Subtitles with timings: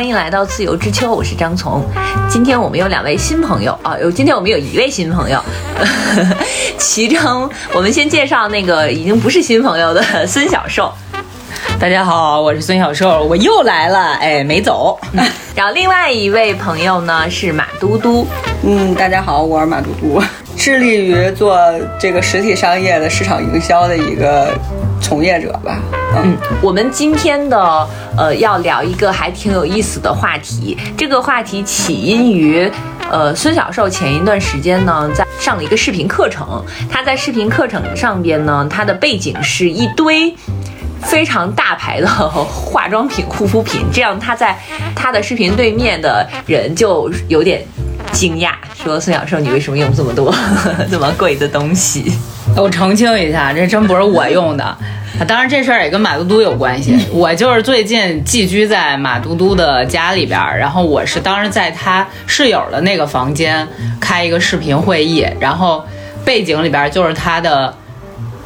[0.00, 1.84] 欢迎来到自由之秋，我是张从。
[2.26, 5.38] 今天我们有两位新朋友啊，有今天我们有一位新朋友，
[6.78, 10.90] 其中我们先介绍那个已经不是新朋友的 孙小寿。
[11.78, 14.98] 大家好，我是孙小寿，我又来了，哎，没走。
[15.54, 18.26] 然后另外一位朋友呢是马嘟嘟，
[18.62, 20.22] 嗯，大家好，我是马嘟嘟，
[20.56, 21.58] 致力于做
[21.98, 24.48] 这个实体商业的市场营销的一个
[24.98, 25.78] 从业者吧。
[26.16, 32.70] 嗯，我们今天的呃要聊一个还挺有意思的话题，这个话题起因于
[33.10, 40.34] 呃孙小寿前一段时间呢在上了一个视频课程，他在视频课程上边呢，他的背景是一堆。
[41.02, 44.54] 非常大牌的化妆品、护肤品，这样他在
[44.94, 47.64] 他的视频对面的人就有点
[48.12, 48.50] 惊讶，
[48.84, 50.30] 说：“孙小寿，你为什么用这么多
[50.92, 52.12] 这么贵的东西？”
[52.56, 54.76] 我澄清一下，这真不是我用的。
[55.26, 56.98] 当然，这事儿也跟马嘟嘟有关系。
[57.12, 63.66] 我就是最近寄居在马嘟嘟的家里边，然后我是当时在他室友的那个房间
[64.00, 65.84] 开一个视频会议，然后
[66.24, 67.74] 背景里边就是他的。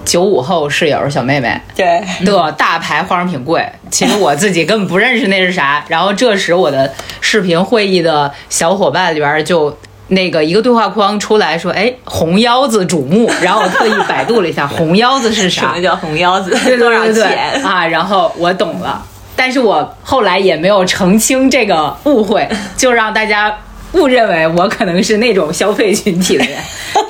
[0.05, 5.83] 九五后室友小妹妹，对的大牌化妆品柜，其实我自己根本不认识那是啥。
[5.89, 9.75] 然后这时我的视频会议的小伙伴里边就
[10.09, 13.31] 那个一个对话框出来说，哎，红腰子瞩目。
[13.43, 15.63] 然后我特意百度了一下，红腰子是啥？
[15.63, 16.51] 什么叫红腰子？
[16.79, 17.87] 多少钱啊？
[17.87, 23.57] 然后我懂了，但是我后来也没有澄清这个误会， 就让大家。
[23.95, 26.59] 误认为我可能是那种消费群体的人，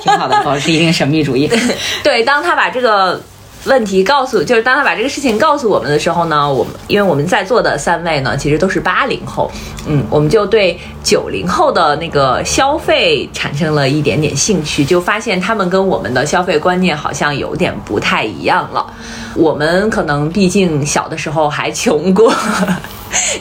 [0.03, 1.49] 挺好的，保持一定神秘主义。
[2.03, 3.19] 对，当他把这个
[3.65, 9.51] 问题告诉，就是当他把这个事情告诉我们的时候呢，我们因为我们在座的三位呢，其实都是八零后，
[9.87, 18.85] 嗯，我们就对九零后的那个消费产生了一点点兴趣，就发现他们跟我们的消费观念好像有点不太一样了。
[19.35, 22.33] 我们可能毕竟小的时候还穷过。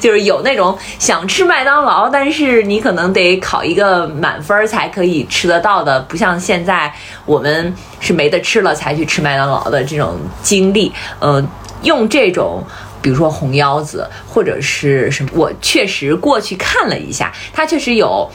[0.00, 6.92] 就是有那种想吃麦当劳，但是你可能得考一个满分才可以吃得到的，不像现在
[7.24, 10.92] 我们是没得吃了才去吃麦当劳的这种经历。
[11.20, 11.46] 嗯，
[11.82, 12.62] 用这种，
[13.00, 18.30] 比如说红腰子或者是什么，我确实过去看了一下，它确实有。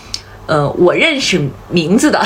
[0.50, 1.40] 呃，我认识
[1.70, 2.20] 名字的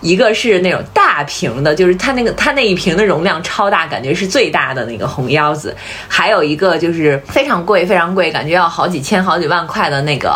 [0.00, 5.76] 一个是那种大瓶的，就是它那个它那一瓶的容量超大，感觉是最大的那个红腰子。
[6.06, 10.30] 还有一个就是非常贵，非常贵，感觉要好几千、好几万块的那个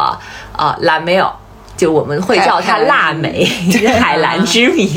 [0.56, 1.32] 啊，蓝莓有。
[1.82, 3.44] 就我们会叫它腊梅，
[3.98, 4.88] 海蓝之谜。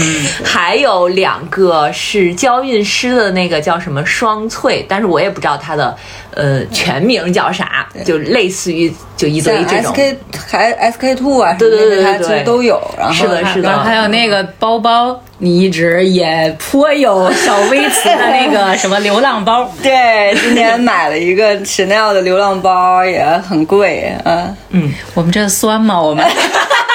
[0.44, 5.96] 还有两个是娇韵诗的那个叫什么双萃，但是我也不知道它的
[6.34, 9.90] 呃全名叫啥，就类似于就一堆这种。
[9.90, 10.18] S K
[10.50, 12.78] 还 S K two 啊，对对对对，都有。
[12.98, 13.78] 然后是的，是的。
[13.82, 19.68] 还有那个包包，你一直也颇有小微词的那个 什么流浪包。
[19.82, 24.14] 对，今天买了一个 Chanel 的流浪包，也很贵。
[24.24, 26.00] 嗯嗯，我们这酸吗？
[26.00, 26.24] 我们。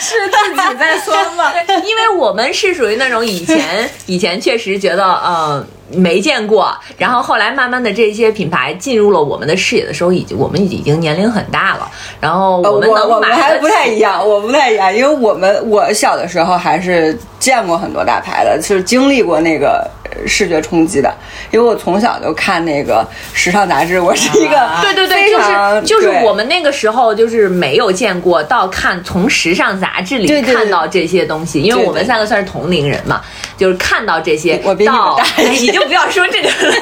[0.00, 1.52] 我们是自己在酸吗？
[1.84, 11.90] 因为我们是属于那种以前 以前确实觉得呃没见过，然后后来慢慢的这些品牌进入了我们的视野的时候，已经我们已经年龄很大了，
[12.20, 19.88] 然后我们能买还不太一样，我不太一样，因为我们我小的时候还是见过很多大牌的，就是经历过那个。
[20.26, 21.14] 视觉冲击的，
[21.50, 33.20] 因为我从小就看那个时尚杂志，我是一个对对对，就是就是我们那个时候就是没有见过，到看从时尚杂志里看到这些东西，因为我们三个算是同龄人嘛，
[33.56, 36.74] 就是看到这些，我比你大，你就不要说这个了。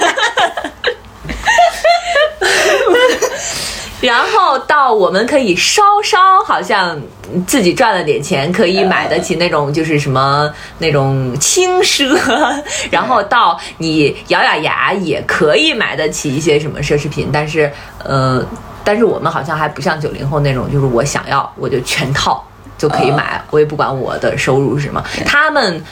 [4.00, 7.00] 然后到我们可以稍稍好像
[7.46, 10.48] 自己赚了点钱，可以买得起那种就是什么
[10.78, 12.16] 那种轻奢，
[12.90, 17.70] 然后到你咬咬牙也可以买得起一些什么奢侈品，但是
[18.04, 18.40] 呃，
[18.84, 22.42] 但是我们好像还不像九零后那种，就是我想要我就全套
[22.78, 25.02] 就可以买，我也不管我的收入是什么。
[25.26, 25.84] 他们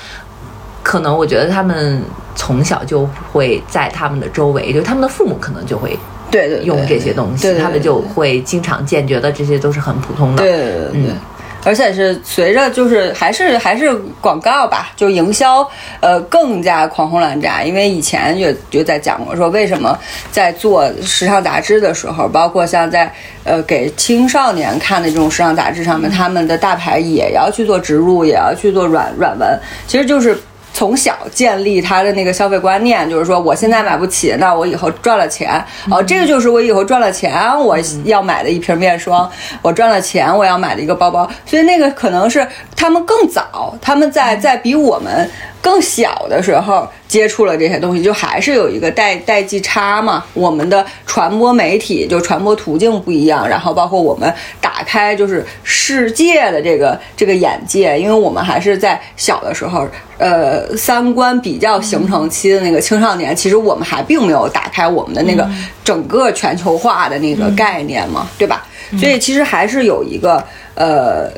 [0.84, 2.00] 可能我觉得他们
[2.36, 5.98] 从小就会在他们的周围，就他们的父母可能就会。
[6.36, 10.42] 对对，用这些东西，他们就会经常见，觉得这些都是很普通的。
[10.42, 11.16] 对对对，嗯，
[11.64, 15.66] 而且是随着就是还是还是广告吧，就营销
[16.00, 17.62] 呃更加狂轰滥炸。
[17.62, 19.98] 因为以前也就在讲过，说为什么
[20.30, 23.12] 在做时尚杂志的时候，包括像在
[23.44, 30.38] 呃给青少年看的这种时尚杂志上面，他们的大牌也要去做植入，也要去做软软文，其实就是。
[30.76, 39.26] 从小建立他的那个消费观念，就是说我现在买不起，那我以后赚了钱，哦，这个就是我以后赚了钱我要买的一瓶面霜，
[39.62, 42.46] 我赚了钱我要买的一个包包，所以那个可能是
[42.76, 45.30] 他们更早，他们在在比我们。
[45.66, 50.24] 更小的时候接触了这些东西，就还是有一个代代际差嘛。
[50.32, 65.50] 我们的传播媒体就传播途径不一样，然后包括我们打开就是世界的这个这个眼界，因为我们还是在小的时候，呃，三观比较形成期的那个青少年，其实我们还并没有打开我们的那个
[65.82, 68.64] 整个全球化的那个概念嘛，对吧？
[69.00, 70.40] 所以其实还是有一个
[70.76, 71.28] 呃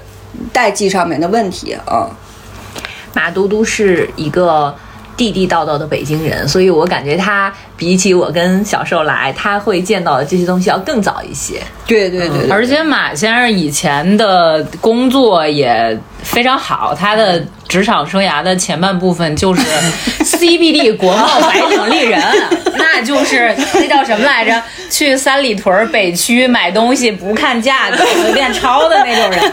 [0.53, 2.11] 代际上面的问题啊。
[3.15, 4.75] 马嘟嘟是一个
[5.17, 11.61] 地地道道的北京人，所以我感觉他比起我跟小寿来，他会见到的这些东西要更早一些。
[11.87, 19.63] 对对对对，而且马先生以前的工作也非常好，他的职场生涯的前半部分就是
[20.23, 22.23] CBD 国贸白领丽人，
[22.79, 24.63] 那就是那叫什么来着？
[24.89, 29.53] 去三里屯北区买东西不看价格随便抄的那种人，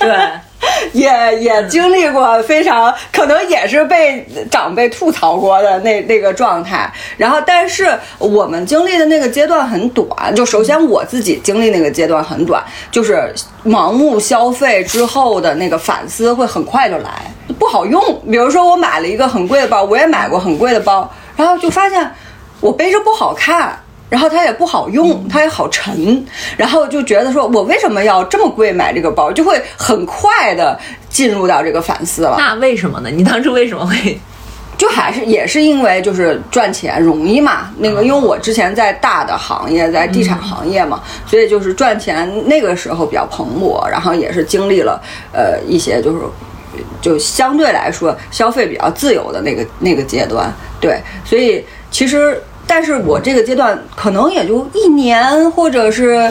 [0.00, 0.30] 对。
[0.92, 13.32] 也也经历过非常可能也是被长辈吐槽过的那那个状态，然后但是我们经历的那个阶段很短，就首先我自己经历那个阶段很短，就是
[13.64, 17.22] 盲目消费之后的那个反思会很快就来，
[17.58, 18.02] 不好用。
[18.28, 22.12] 比如说我买了一个很贵的包，我也买过很贵的包，然后就发现
[22.60, 23.78] 我背着不好看。
[24.08, 26.24] 然后它也不好用，它也好沉，
[26.56, 29.30] 然后就觉得说，我为什么要这么贵买这个包？
[29.30, 30.78] 就会很快的
[31.10, 32.36] 进入到这个反思了。
[32.38, 33.10] 那为什么呢？
[33.10, 34.18] 你当初为什么会？
[34.78, 37.68] 就还是也是因为就是赚钱容易嘛。
[37.78, 45.02] 那个因为我之前在大的行业，在地产行业嘛，所以就是赚钱那个时候比较蓬勃，然后也是经历了
[45.32, 46.20] 呃一些就是
[47.02, 50.50] 就相对来说消费比较自由的那个那个阶段。
[50.80, 52.42] 对，所以其实。
[52.68, 56.30] 但是我这个阶段可能也就一年，或者是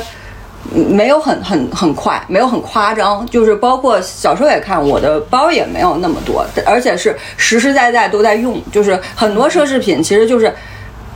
[0.72, 3.26] 没有很很很快，没有很夸张。
[3.26, 8.62] 就是包括小时候也看我的包也没有那么多，而且是实实在在都在用。
[8.72, 10.54] 就是很多奢侈品其实就是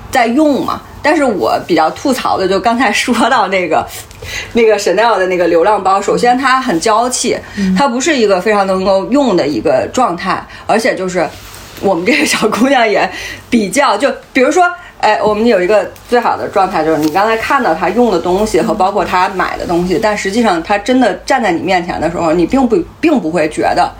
[0.09, 0.81] 在用嘛。
[1.03, 3.87] 但是我比较吐槽的，就刚才说到那个
[4.53, 7.37] 那个 Chanel 的那个流浪包，首先它很娇气，
[7.77, 11.29] 它不是一个非常能够用的一个状态，而且就是
[11.79, 13.07] 我们这个小姑娘也
[13.51, 14.63] 比较，就比如说。
[15.01, 23.91] 哎，我们有一个最好的状态，就是你刚才看到他用的东西和包括他买的东西，但实际上他真的站在你面前的时候，你并不并不会觉得，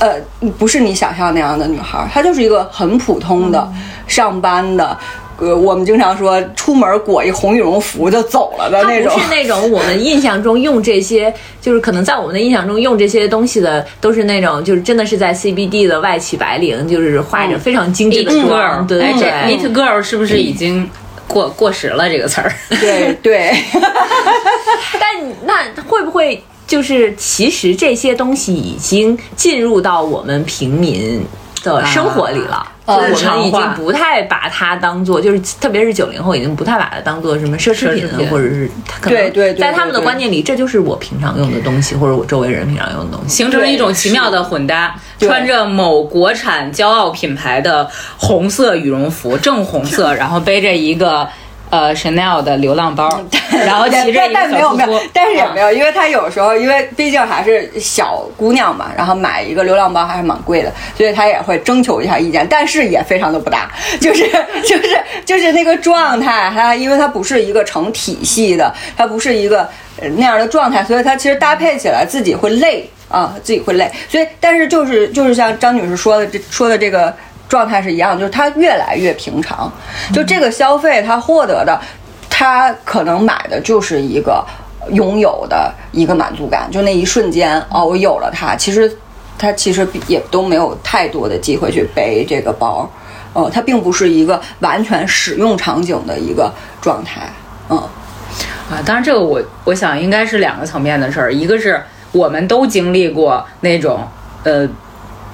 [0.00, 0.16] 呃，
[0.58, 3.70] 不是你想象那样的女孩，她就是一个很普通的
[4.06, 4.96] 上班的。
[5.42, 18.86] 呃，我们经常说出门裹一红羽绒服就走了的那种，不是那种我们印象中用这些，就是可能在我们的印象中用这些东西的，都是那种就是真的是在 CBD 的外企白领，就是化着非常精致的妆。
[18.86, 20.88] 对对，Neat Girl 是不是已经
[21.26, 22.52] 过过时了这个词儿？
[22.68, 23.52] 对 对。
[25.00, 31.26] 但那会不会就是其实这些东西已经进入到我们平民
[31.64, 32.64] 的生活里了？
[32.84, 38.70] 我们已经不太把它当做，就是特别是九零后，已经不太把它当做什么奢侈品，或者是
[39.04, 44.94] 对对在他们的观念里，这就是我平常用的东西，或者我周围人平常用的东西，形成了一种奇妙的混搭。
[45.20, 51.28] 穿着某国产骄傲品牌的红色羽绒服，正红色， 然后背着一个。
[51.72, 53.08] 呃，Chanel 的流浪包，
[53.64, 64.28] 然后 骑着一个但没有没有，但是也没有，因为他有时候，因为毕竟还是小姑娘嘛，然后买一个流浪包还是蛮贵的，所以他也会征求一下意见，但是也非常的不搭，就是
[64.62, 69.66] 就是就是那个状态，他因为它不是一个成体系的，它不是一个
[70.16, 77.10] 那样的状态，所以它其实搭配起来自己会累啊，自己会累，所以但是就是就是像张女士说的这说的这个。
[77.52, 79.70] 状态是一样，就是它越来越平常，
[80.10, 81.78] 就这个消费它获得的，
[82.30, 84.42] 它可能买的就是一个
[84.92, 88.90] 拥有的一个满足感，就那一瞬间哦，我有了它，其实
[89.36, 92.90] 它其实也都没有太多的机会去背这个包，
[93.34, 97.30] 哦，它并不是一个完全使用场景的一个状态，
[97.68, 97.76] 嗯，
[98.70, 101.82] 啊，当然这个我我想应该是两个层面的事儿，一个是
[102.12, 104.08] 我们都经历过那种
[104.42, 104.66] 呃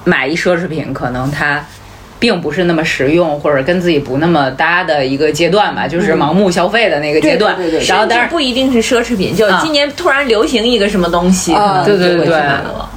[0.03, 1.63] 买一奢侈品，可能它。
[2.19, 7.55] 并不是那么实用，或者跟自己不那么搭的一个阶段吧，就是盲目消费的那个阶段。
[7.55, 7.87] 对对对。
[7.87, 11.53] 然后，但是不一定是奢侈品，就今年突然流行一个什么东西，
[11.85, 12.37] 对对对对。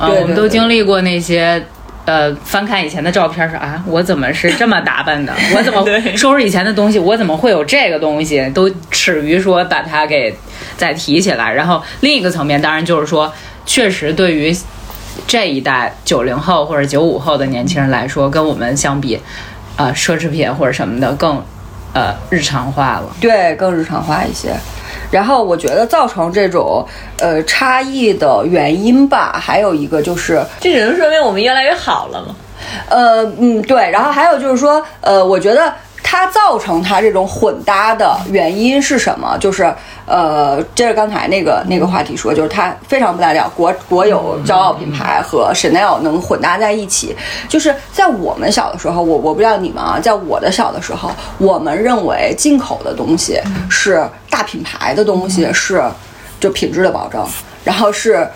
[0.01, 1.65] 我们都经历过那些，
[2.05, 5.33] 呃，翻看以前的照片说啊，我怎么是这么打扮的？
[5.57, 5.87] 我怎么
[6.17, 6.99] 收拾以前的东西？
[6.99, 8.45] 我怎么会有这个东西？
[8.53, 10.35] 都耻于说把它给
[10.77, 11.53] 再提起来。
[11.53, 13.33] 然后另一个层面，当然就是说，
[13.65, 14.53] 确实对于。
[15.27, 19.21] 这一代九零后或者九五后的年轻人来说，跟我们相比，
[19.77, 21.43] 呃，奢侈品或者什么的更，
[21.93, 23.05] 呃，日常化了。
[23.21, 24.55] 对，更日常化一些。
[25.11, 26.87] 然后我觉得造成这种
[27.19, 32.35] 呃差异的原因吧，还有一个就是，这只能说明我们越来越好了嘛。
[32.89, 39.37] 呃，嗯，对，然后还有就是说，呃，我觉得它造成它这种混搭的原因是什么？
[39.39, 39.73] 就是
[40.07, 47.17] 呃，接着刚才那个那个话题说，就是它非常不搭调，国国有骄傲品牌和 Chanel 能混搭在一起。
[47.49, 53.41] 就是在我们小的时候，我我不知道你们啊，在我的小的时候，我们认为进口的东西
[53.71, 55.83] 是大品牌的东西是
[56.41, 57.25] 就品质的保证，
[57.65, 58.29] 然后是。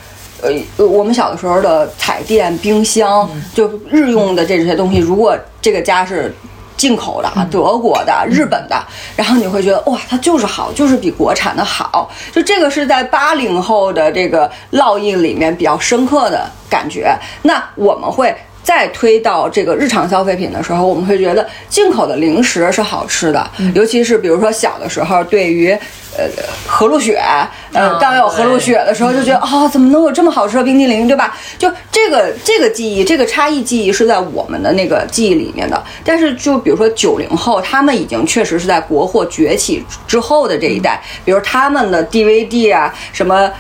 [0.43, 6.31] 呃，我们小的时候的彩电、冰箱，就日用的这些东西，如果这个家是
[6.77, 8.77] 进口的、德国的、日本的，
[9.17, 12.11] 然后你会觉得哇，它就是好，就是比国产的好。
[12.33, 17.17] 就这个是在八零后的这个烙印里面比较深刻的感觉。
[17.43, 18.35] 那我们会。
[18.67, 25.71] 再推到这个日常消费品的时候，我们会觉得进口的零食是好吃的，尤其是比如说小的时候，对于
[26.19, 26.25] 呃
[26.67, 27.23] 和路雪，
[27.73, 31.39] 呃刚有和路雪的时候，就觉得啊，怎么能有这么好吃的冰激凌，对吧？
[31.57, 35.83] 就这个这个记忆，这个差异记忆是在我们的那个记忆里面的。
[36.05, 43.51] 但是就比如说九零后，他们已经确实是在国货崛起之后的这一代，比如他们的 DVD 啊，什么。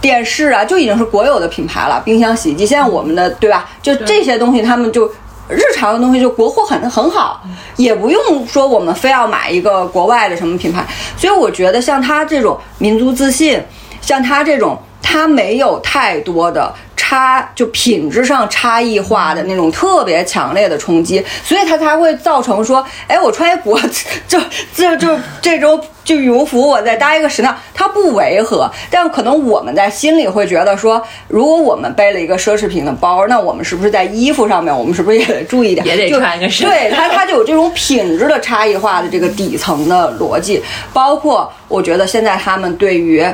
[0.00, 1.98] 电视啊，就已经是国有的品牌了。
[2.04, 3.70] 冰箱、洗衣机，现在我们的对吧？
[3.80, 5.10] 就这些东西，他们就
[5.48, 7.42] 日常的东西就国货很很好，
[7.76, 10.86] 也不用说我们非要买一个国外的什么品牌。
[11.16, 13.58] 所以我觉得像他这种民族自信，
[14.02, 16.74] 像他这种，他没有太多的。
[16.96, 23.80] 差就品质上差异化的那种特别强烈的冲击，所以它才会造成说，哎，我穿一国
[24.26, 24.38] 就
[24.74, 28.70] 就就这周就羽绒服，我再搭一个时尚，它不违和。
[28.90, 35.86] 但可能我们在心里会觉得说，如果我们背了一个奢侈品的包，那我们是不是在衣服上面，我们是不是也得注意点？
[35.86, 43.24] 也得穿个时对它，它就有这种品质的差异化的这个底层的逻辑，包括我觉得现在他们对于。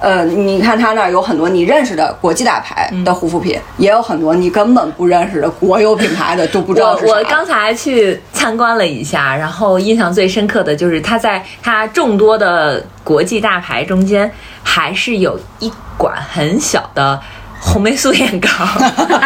[0.00, 6.98] 呃，你看他那儿有很多你认识的国际大牌的护肤品，也有很多你根本不认识的国有品牌的，都不知道。
[7.04, 14.30] 我我刚才去参观了一下，然后印象最深刻的就是他在他众多的国际大牌中间，
[14.62, 17.20] 还是有一管很小的
[17.60, 18.48] 红霉素眼膏。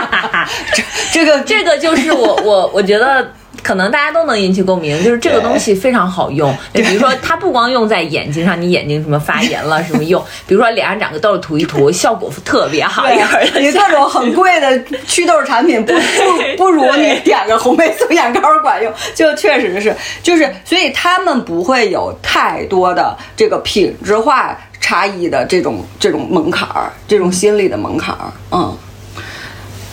[0.75, 3.31] 这这个这个就是我我我觉得。
[3.64, 6.54] 可能大家都能引起共鸣，就是这个东西非常好用。
[6.73, 10.23] 比如说，它不光用在眼睛上，你眼睛什么发炎了什么用。
[10.47, 13.06] 比如说脸上长个痘涂一涂，效果特别好。
[13.59, 18.92] 你各种很贵的祛痘产品，不不不如你点个红霉素眼膏管用。
[19.14, 28.30] 就确实是，就是所以他们不会有太多的这个品质化差异的这种这种门槛儿，这种心理的门槛儿。
[28.50, 28.76] 嗯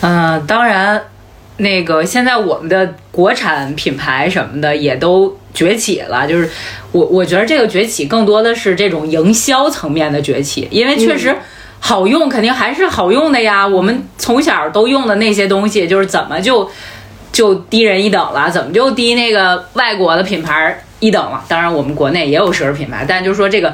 [0.01, 1.01] 嗯，当然。
[1.61, 6.49] 那个现在我们的国产品牌什么的也都崛起了，就是
[6.91, 11.35] 我我觉得这个崛起更多的是这种营销层面的崛起，因为确实
[11.79, 13.67] 好用，肯定还是好用的呀。
[13.67, 16.69] 我们从小都用的那些东西，就是怎么就
[17.31, 18.49] 就低人一等了？
[18.49, 21.43] 怎么就低那个外国的品牌一等了？
[21.47, 23.73] 当然我们国内也有奢侈品牌，但就是说这个。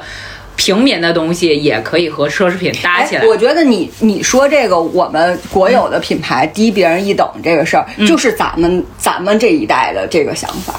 [0.58, 3.26] 平民的东西也可以和奢侈品搭起来。
[3.26, 10.74] 我觉得你你说这个我们国有的品牌低别人一等这个事儿，就是咱们咱们这一代的这个想法。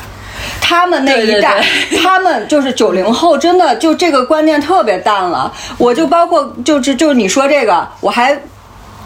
[0.60, 1.64] 他们那一代，
[2.02, 5.50] 他们就是九零后，真的就这个观念特别淡了。
[5.78, 8.38] 我就包括就是就是你说这个，我还。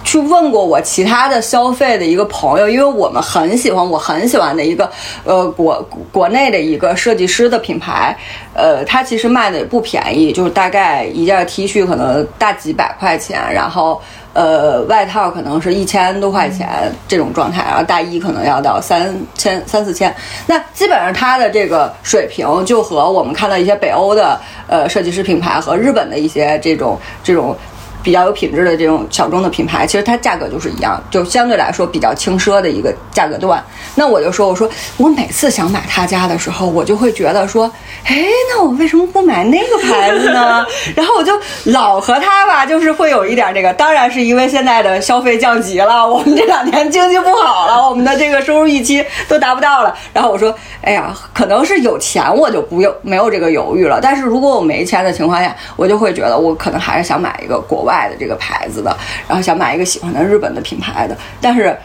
[0.05, 4.91] 去问过我其他的消费的一个朋友，因为我们很喜欢，我很喜欢的一个
[5.25, 5.81] 呃国
[6.11, 8.17] 国内的一个设计师的品牌，
[8.55, 14.01] 呃，他其实卖的也不便宜，就是大概一件 T 恤可能大几百块钱，然后
[14.35, 20.15] 呃外套可能是一千多块钱这种状态，然后大衣可能要到三千三四千，
[20.47, 27.57] 那基本上它的这个水平就和我们看到一些北欧的呃设计师品牌和日本的一些这种这种。
[28.03, 33.63] 比较有品质的这种小众的品牌，其实它价格就是一样，就相对来说比较轻奢的一个价格段。
[33.95, 37.71] 那我就说，我说我每次想买他家的时候，我就会觉得说，
[38.05, 40.65] 哎，那我为什么不买那个牌子呢？
[40.97, 41.33] 然后我就
[41.65, 43.73] 老和他吧，就是会有一点这个。
[43.75, 49.95] 当然是因为现在的消费降级了，我们这两年经济不好了，我们的这个收入预期都达不到了。
[50.13, 54.01] 然后我说，哎呀，可能是有钱我就不用没有这个犹豫了。
[54.03, 57.92] 但是如果我没钱的情况下，我就会觉得我可能还是想买一个国外。
[57.93, 58.97] 外的这个牌子的，
[59.29, 61.77] 然后想买一个喜欢的日本的品牌的，但是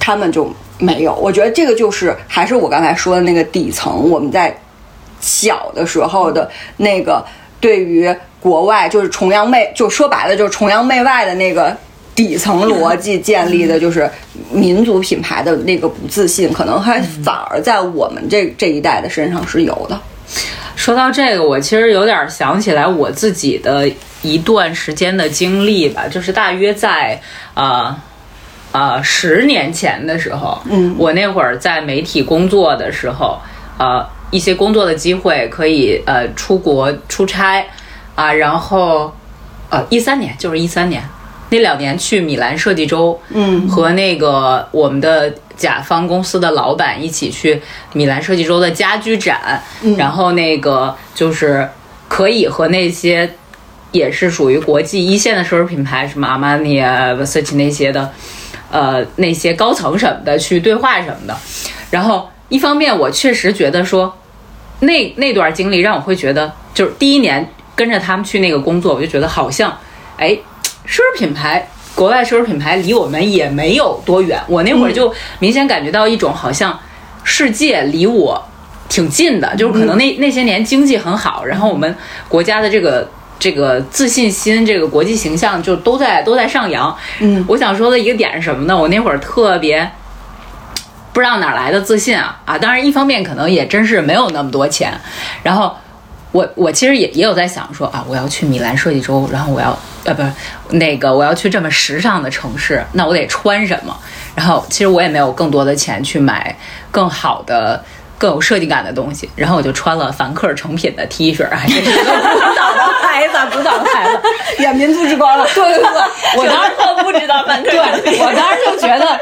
[0.00, 1.14] 他们就没有。
[1.14, 4.56] 我觉得这个就是还是我刚才说的那个底层，我们在
[5.20, 7.22] 小的时候的那个
[7.60, 11.76] 对于国外就是崇洋媚，就说白了就是崇洋媚外的那个
[12.14, 14.08] 底层逻辑建立的，就是
[14.50, 20.00] 民族品牌的那个不自信，可能还反而在我们这这一代的身上是有的。
[20.76, 23.90] 说到这个，我其实有点想起来我自己的
[24.22, 27.20] 一段时间的经历吧，就是大约在
[27.54, 27.94] 呃
[28.72, 30.94] 呃十年前的时候，嗯。
[30.98, 33.38] 我那会儿在媒体工作的时候，
[33.78, 37.64] 呃，一些工作的机会可以呃出国出差
[38.14, 39.14] 啊，然后
[39.70, 41.02] 呃一三年就是一三年
[41.50, 43.68] 那两年去米兰设计周，嗯。
[43.68, 47.60] 和那个我们的甲方公司的老板一起去
[47.92, 49.62] 米兰设计周的家居展，
[49.96, 51.68] 然后那个就是
[52.06, 53.28] 可以和那些
[53.92, 58.12] 也是属于国际一线的奢侈品牌，什么阿玛尼啊、Versace 那些的，
[58.70, 61.36] 呃，那些高层什么的去对话什么的。
[61.90, 64.16] 然后一方面，我确实觉得说，
[64.80, 69.78] 那那段经历让我会觉得，就是第一年跟着他们去那个工作，我就觉得好像，
[70.16, 70.38] 哎，
[70.86, 71.68] 奢侈品牌。
[71.94, 76.78] 国外奢侈品牌离我们也没有多远，我那会儿就明显感觉到一种好像
[77.24, 78.40] 世界离我
[78.88, 81.92] 挺近的，就是可能那那些年经济很好，然后我们
[82.28, 86.96] 国家的这个这个自信心、这个国际形象就都在都在上扬。
[87.20, 88.76] 嗯，我想说的一个点是什么呢？
[88.76, 89.88] 我那会儿特别
[91.12, 92.58] 不知道哪儿来的自信啊啊！
[92.58, 94.92] 当然，一方面可能也真是没有那么多钱，
[95.42, 95.74] 然后
[96.32, 100.30] 我我其实也也有在想说啊，我要去米兰设计周，然后我要呃不是
[100.70, 103.96] 那个我要去这么时尚的城市，那我得穿什么？
[104.34, 106.56] 然后其实我也没有更多的钱去买
[106.90, 107.84] 更好的。
[108.20, 111.92] 更有设计感的东西，然后我就穿了凡客成品的 T 恤，还是一个
[113.18, 115.44] 牌子，古早的牌子，演民族之光了。
[115.54, 115.90] 对对对，
[116.38, 119.18] 我当时我不知道对，我当时就觉得，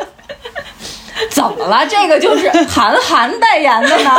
[1.30, 1.86] 怎么了？
[1.88, 4.10] 这个就是韩寒代言的呢，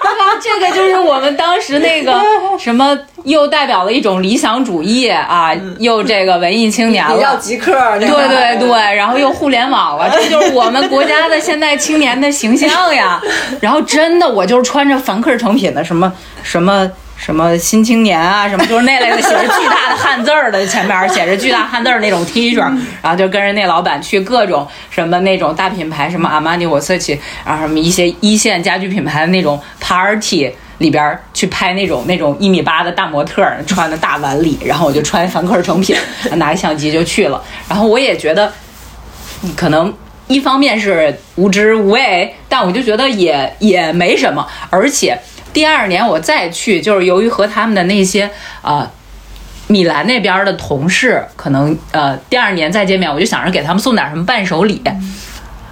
[0.00, 0.38] 对吧？
[0.40, 2.20] 这个就是我们当时那个
[2.56, 7.36] 什么，又代表了一种理想主义啊，又这个文艺青年也叫了。
[7.40, 13.20] 极客，对对对对，然后又互联网了，这就是我们国家的现代青年的形象呀。
[13.60, 16.12] 然后真的，我就是穿着凡客成品的什么
[16.44, 16.92] 什么什么
[17.58, 22.58] 新青年啊，什么就是那类的写着巨大的汉字儿的，前面写着巨大汉字儿那种 T 恤，
[23.02, 30.52] 然后就跟着那老板去各种什么那种大品牌，什么阿玛尼、我色奇，然后什么一些一线家居品牌的那种 party。
[30.78, 35.96] 里边儿去拍那种那种一米八的大模特儿，穿的大晚礼，然后我就穿凡客成品，
[36.32, 37.42] 拿个相机就去了。
[37.66, 38.52] 然后我也觉得，
[39.56, 39.90] 可能
[40.26, 44.46] 一方面是无知无畏，但我就觉得也也没什么。
[44.68, 45.18] 而且
[45.56, 48.86] 第二年我再去，就是由于和他们的那些呃
[49.68, 54.82] 米兰那边的同事，可能呃第二年再见面，我就想着给他们送点什么伴手礼。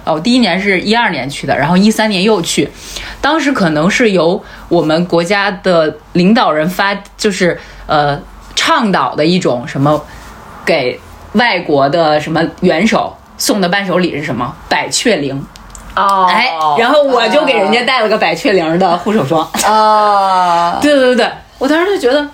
[0.03, 2.67] 哦，我第一年是一二年去的，然后一三年又去，
[3.21, 8.19] 当时可能是由我们国家的领导人发，就是呃
[8.55, 10.03] 倡导的一种什么
[10.65, 10.99] 给
[11.33, 14.55] 外国的什么元首送的伴手礼是什么？
[14.67, 15.45] 百雀羚。
[15.95, 19.49] 哦，哎，然后我就给人家带了个百雀羚的护手霜。
[19.65, 22.27] 哦， 对对对对，我当时就觉得。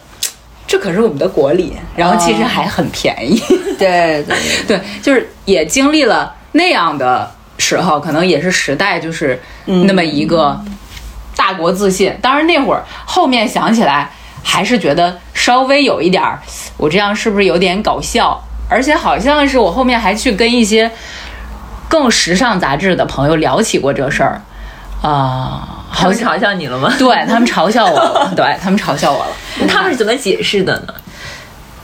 [0.68, 3.38] 这可是我们的国礼，然后其实还很便宜。
[3.78, 10.58] 对对 对，就是也经历了那样的时候，可能也是时代，就是那么一个
[11.36, 12.18] 大国自信。
[12.22, 14.10] 当然那会儿后面想起来，
[14.42, 16.40] 还是觉得稍微有一点儿，
[16.78, 18.42] 我这样是不是有点搞笑？
[18.70, 20.90] 而且好像是我后面还去跟一些
[21.92, 24.42] 更时尚杂志的朋友聊起过这事儿，
[25.02, 26.94] 啊、他们嘲笑你了吗？
[26.98, 29.32] 对他们嘲笑我了， 对他们嘲笑我了。
[29.68, 30.94] 他们是怎么解释的呢？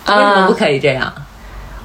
[0.07, 1.13] 为什么不可以这样？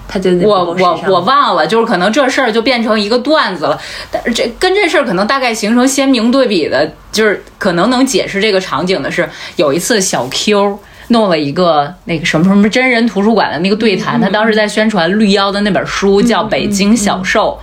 [0.06, 3.80] 他觉得我我我忘了，就是可能这事儿就变成一个段子了。
[4.10, 10.78] 但是这跟这事儿可能大概形成鲜明对比的，就是可能能解释这个场景的是，有一次小 Q
[11.12, 17.60] 弄了一个那个什么什么真人图书馆的那个对谈，他当时在宣传绿妖的那本书叫《北京小兽》，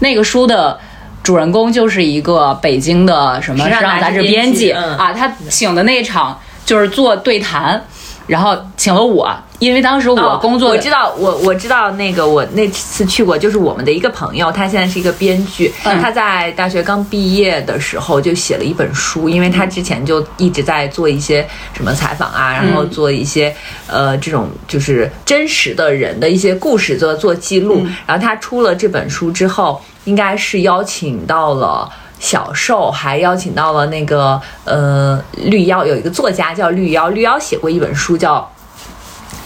[0.00, 0.78] 那个书的。
[1.22, 4.98] 主人公就是一个北京的什么时尚杂志编辑嗯。
[4.98, 6.36] 啊，他请的那场
[6.66, 7.80] 就是做对谈，
[8.26, 23.54] 然后请了我，因为当时我工作、哦我知道，我我知道那个我那次去过，就是我们的一个朋友，他现在是一个编剧，他在大学刚毕业的时候就写了一本书，因为他之前就一直在做一些什么采访啊，然后做一些
[23.86, 31.88] 呃这种就是真实的人的一些故事做做记录，然后他出了这本书之后，应该是邀请到了。
[32.22, 38.48] 小受还邀请到了那个呃绿妖，有一个作家叫绿妖，绿妖写过一本书叫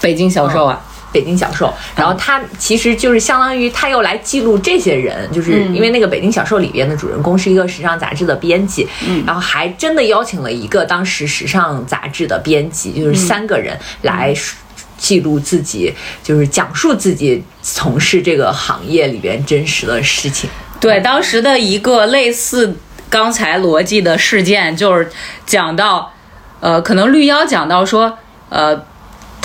[0.06, 0.80] 北京小兽啊。
[1.12, 8.86] 北京小受，然后他其实就是相当于他又来记录这些人，就是因为那个北京小受里边的主人公是一个时尚杂志的编辑，
[9.24, 14.34] 然后还真的邀请了一个当时时尚杂志的编辑，就是三个人来
[14.98, 15.90] 记录自己，
[16.22, 20.50] 就是讲述自己从事这个行业里边真实的事情。
[20.78, 22.76] 对，当时的一个类似
[23.08, 25.10] 刚才逻辑的事件，就是
[25.46, 26.12] 讲到，
[26.60, 28.18] 呃，可能绿妖讲到说，
[28.50, 28.84] 呃。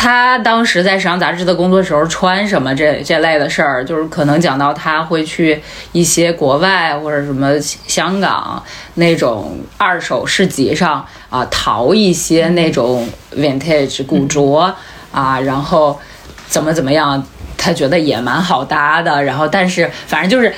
[0.03, 5.61] 他当时在时尚杂志的工作时候穿什么这这类的事儿，就是可能讲到他会去
[5.91, 8.63] 一些国外或者什么香港
[8.95, 14.75] 那种二手市集上啊淘一些那种 vintage 古着
[15.11, 15.99] 啊，然后
[16.47, 17.23] 怎么怎么样，
[17.55, 19.23] 他觉得也蛮好搭的。
[19.23, 20.51] 然后但是反正就是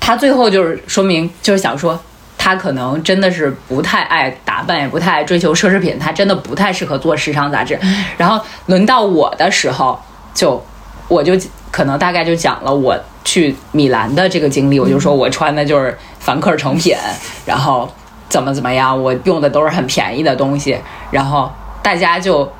[0.00, 1.96] 他最后就是说明就是想说。
[2.44, 7.80] 他可能真的是不太爱打扮，也不太爱追求奢侈品，他真的不太适合做时尚杂志。
[8.18, 9.98] 然后轮到我的时候，
[10.34, 10.62] 就
[11.08, 11.32] 我就
[11.70, 16.94] 可能大概就讲了我去米兰的这个经历，我就说我穿的就是凡客成品，
[17.46, 17.90] 然后
[18.28, 20.78] 怎么怎么样，我用的都是很便宜的东西，
[21.10, 21.50] 然后
[21.82, 22.52] 大家就。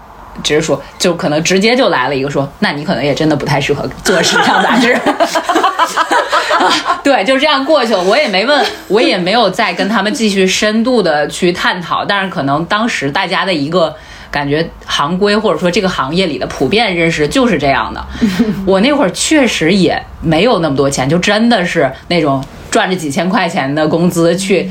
[0.42, 4.99] 只是说，就可能直接就来了一个说，那你可能也真的不太适合做时尚杂志。
[7.03, 8.03] 对，就这样过去了。
[8.03, 12.05] 我也没问，我也没有再跟他们继续深度的去探讨。
[12.05, 13.94] 但是可能当时大家的一个
[14.31, 18.03] 感觉行规，或者说这个行业里的普遍认识就是这样的。
[18.66, 24.70] 我那会儿确实也没有那么多钱，就真的是那种赚着几千块钱的工资去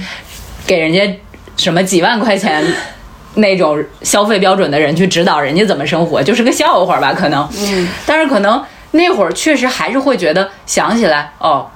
[0.66, 1.20] 给人家
[1.56, 2.64] 什么几万块钱。
[3.36, 7.14] 那种消费标准的人去指导人家怎么生活，就是个笑话吧？
[7.14, 11.68] 可能，嗯，但是可能那会儿确实还是会觉得想起来，哦，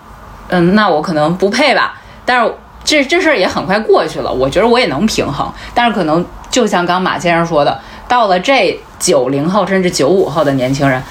[0.50, 2.00] 嗯，那我可能不配吧。
[2.26, 5.52] 但是这这事儿也很快过去了，我觉得我也能平衡。
[5.74, 11.02] 但是可能就像刚马先生说的，到了这九零后甚至九五后的年轻人，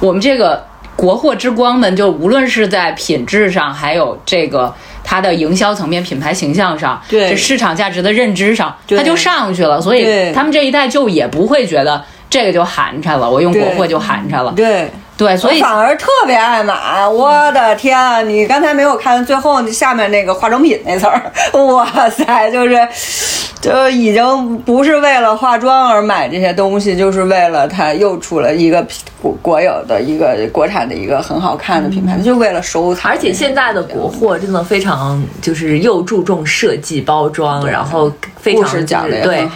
[0.00, 0.64] 我们这个
[0.96, 4.74] 国货之光们，就无论是在品质上，还有这个。
[5.04, 9.80] 它的营销层面、品牌形象上，对市场价值的认知上，它就上去了。
[9.80, 14.52] 所以他们这一代就也不会觉得这个就寒碜了，我用国货就寒碜了。
[14.56, 14.90] 对对，
[15.38, 17.06] 所以反而特别爱买。
[17.06, 18.20] 我的天啊！
[18.20, 22.76] 你刚才没有看最后下面那个化妆品那词儿，哇塞，就是。
[23.60, 28.86] 就已经不是为了化妆而买这些东西，就是为了它又出了一个
[29.22, 33.10] 国国有的一个国产的一个很好看的品牌，就为了收藏。
[33.10, 39.48] 而且现在的国货真的非常，就是又注重设计包装，然后非常讲的对。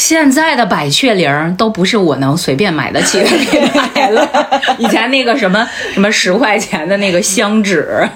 [0.00, 4.26] 现在的百雀羚都不是我能随便买得起的品牌了。
[4.78, 8.08] 以前那个什么什么十块钱的那个香纸，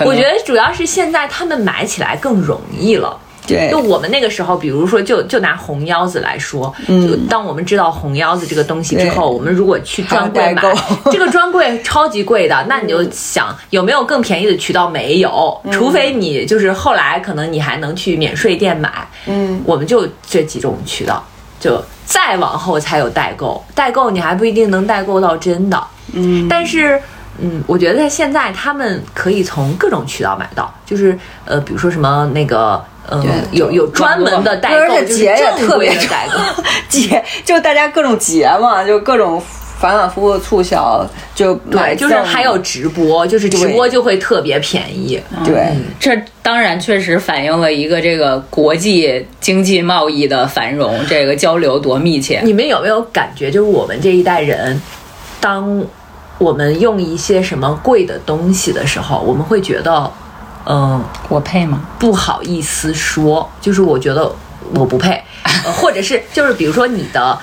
[0.00, 3.20] 我觉得主要是现在他们买起来更容易了。
[3.46, 10.62] 对，就我们那个时候，比如说，就就拿红腰子来说，嗯，当我们知道红腰子这个东西之后，我们如果去专柜买，
[11.12, 14.88] 这个专柜超级贵的，那你就想有没有更便宜的渠道？
[14.88, 21.22] 没有，除非你就是后来可能你还能去免税店买，嗯，我们就这几种渠道，
[21.60, 25.82] 就再往后才有代购，代购你还不一定能代购到真的，
[26.14, 26.98] 嗯，但是，
[27.38, 32.82] 嗯，我觉得现在他们可以从各种渠道买到，就是呃，比如说什么那个。
[33.10, 39.38] 嗯，有有专门的代购，而且节也特别代购， 节就大家各种节嘛，就各种
[39.78, 45.20] 反反复复促销，就对，就是还有直播，就是直播就会特别便宜。
[45.44, 52.40] 对，这当然确实反映了一个这个国际经济贸易的繁荣，这个交流多密切。
[52.42, 54.80] 你们有没有感觉，就是我们这一代人，
[55.40, 55.84] 当
[56.38, 60.10] 我们用一些什么贵的东西的时候，我们会觉得。
[60.66, 61.82] 嗯，我配吗？
[61.98, 64.30] 不好意思说，就是我觉得
[64.74, 65.22] 我不配，
[65.76, 67.38] 或者是就是比如说你的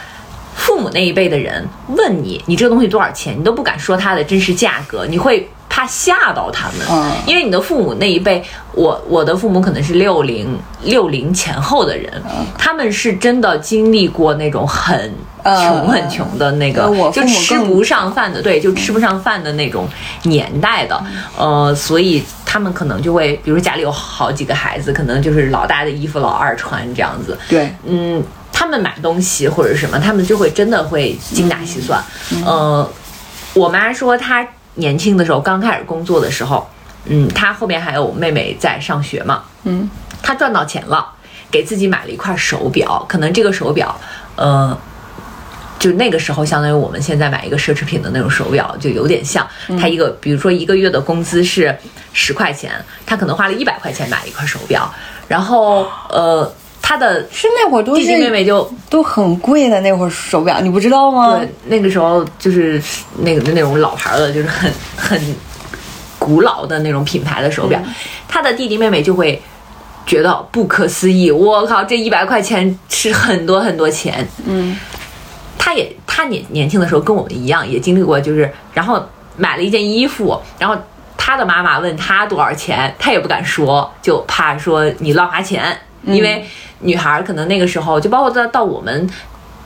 [0.55, 5.49] 父母那一辈的人问你，你这个东西多少钱，你都不敢说它的真实价格，你会。
[5.73, 6.85] 怕吓到他们，
[7.25, 12.21] 因为你的父母那一辈，我我的父母可能是六零六零前后的人，
[12.57, 15.13] 他们是真的经历过那种很
[15.45, 19.87] 穷很穷的那个，就吃不上饭的，对，就吃不上饭的那种
[20.23, 21.01] 年代的，
[21.37, 32.03] 呃，所以他们可能就会，比如家里有好几个孩子，可能就是老大的衣服老二穿这样子，对，嗯，他们买东西或者什么，他们就会真的会精打细算，
[32.45, 32.85] 呃，
[33.53, 34.45] 我妈说她。
[34.75, 36.65] 年轻的时候，刚开始工作的时候，
[37.05, 39.89] 嗯，她后面还有妹妹在上学嘛，嗯，
[40.23, 41.05] 她赚到钱了，
[41.51, 43.93] 给自己买了一块手表，可能这个手表，
[44.37, 44.77] 呃，
[45.81, 49.45] 就那个时候相当于我们现在买一个奢侈品的那种手表，就有点像。
[49.77, 51.75] 他一个，比如说一个月的工资是
[52.13, 52.71] 十块钱，
[53.05, 54.89] 他可能花了一百块钱买一块手表，
[55.27, 56.49] 然后呃。
[56.83, 61.37] 他的是那会儿都弟弟妹妹就都很贵的那会儿手表，你不知道吗？
[61.37, 62.81] 对，那个时候就是
[63.19, 65.35] 那个那种老牌的，就是很很
[66.19, 67.79] 古老的那种品牌的手表。
[68.27, 69.41] 他的弟弟妹妹就会
[70.05, 74.27] 觉得不可思议，我靠，这一百块钱是很多很多钱。
[74.45, 74.77] 嗯，
[75.63, 79.05] 他也他年年轻的时候跟我们一样，也经历过，就是然后
[79.37, 80.75] 买了一件衣服，然后
[81.15, 86.43] 他的妈妈问他多少钱，他也不敢说，就怕说你乱花钱，因为。
[86.83, 89.07] 女孩可能那个时候就包括到到我们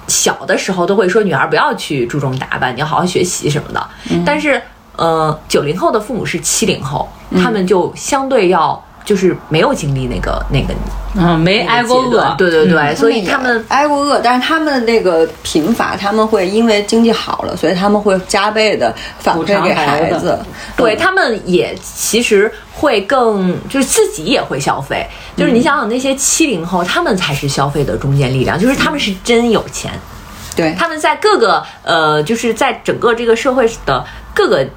[0.06, 3.90] 小的时候都会说女孩不要去注重打扮，你要好好学习什么的。
[4.26, 4.62] 但是，
[4.98, 7.08] 呃，九零后的父母是七零后，
[7.42, 10.74] 他们就相对要就是没有经历那个那个
[11.16, 20.40] 嗯，没挨过饿，对对对，所以他们挨过饿，但是他们的那个贫乏，他们会因为经济好了，所以他们会加倍的反馈给孩子孩子。
[20.76, 25.08] 对他们也其实会更，就是自己也会消费。
[25.38, 29.92] 就是你想想那些七零后，他们才是消费的中坚力量，就是他们是真有钱，
[30.56, 34.68] 对，他们在各个呃，就是在整个这个社会的各个。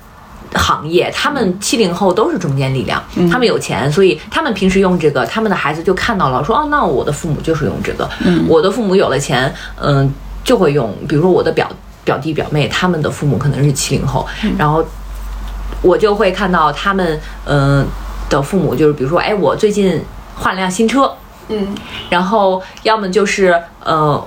[0.55, 8.09] 行业，他们七零后都是中坚力量，他们有钱，所以他们平时用这个，他们的孩子就看到了，说哦，那我的父母就是用这个，
[8.47, 10.11] 我的父母有了钱，嗯，
[10.43, 11.69] 就会用，比如说我的表
[12.05, 14.85] 表弟表妹，他们的父母可能是七零后，然后
[15.83, 17.87] 我就会看到他们，嗯、
[18.31, 20.03] 的父母就是比如说，哎，我最近
[20.37, 21.13] 换了辆新车，
[21.49, 21.75] 嗯，
[22.09, 24.27] 然后要么就是呃，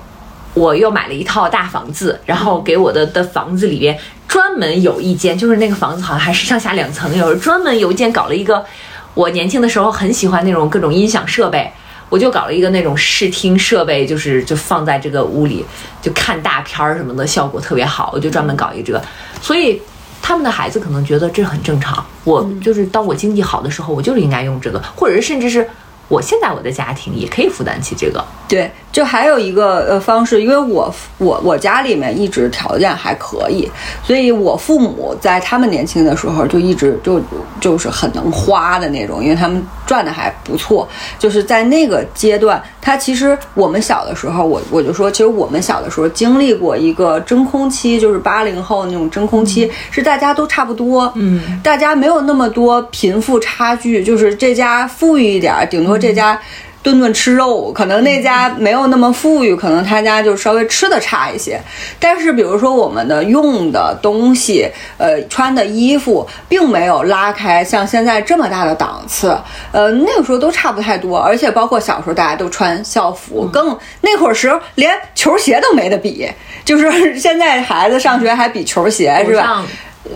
[0.54, 8.66] 我又买了一套大房子，然后给我的的房子里边专门有一间，就是那个房子好像还是上下两层，有专门有一间搞了一个，
[9.14, 11.72] 我年轻的时候很喜欢那种各种音响设备。
[12.10, 15.66] 我就搞了一个那种视听设备，就是就放在这个屋里，
[16.02, 18.12] 就看大片儿什么的，效果特别好。
[18.14, 19.02] 我就专门搞一个这个，
[19.42, 19.82] 所以
[20.22, 22.06] 他们的孩子可能觉得这很正常。
[22.26, 25.66] 我就是当我经济好的时候，我就是应该用这个，或者是甚至是
[26.10, 28.22] 我现在我的家庭也可以负担起这个。
[28.50, 33.70] 对，就还有一个呃方式，因为我我我家里面一直条件还可以，
[34.04, 37.22] 所以我父母在他们年轻的时候就一直就
[37.60, 40.88] 就是很能花的那种，因为他们赚的还不错。
[41.18, 56.40] 就是在那个阶段，他其实我们小的时候，我我就说，其实我们小的时候经历过一个真空期，就是八零后那种真空期，是大家都差不多，嗯，大家没有那么多贫富差距，就是这家富裕一点儿，顶多这家
[56.84, 61.62] 顿顿吃肉，可能那家没有那么富裕，可能他家就稍微吃的差一些。
[62.00, 64.68] 但是比如说我们的用的东西，
[64.98, 69.38] 呃，穿的衣服，并没有拉开像现在这么大的档次。
[69.72, 76.28] 呃，那个时候都差不太多，而且包括小时候大家都穿校服，更那会儿时候连球鞋都没得比，
[76.66, 79.42] 就是现在孩子上学还比球鞋是吧？
[79.42, 79.66] 我上
[80.06, 80.12] 呃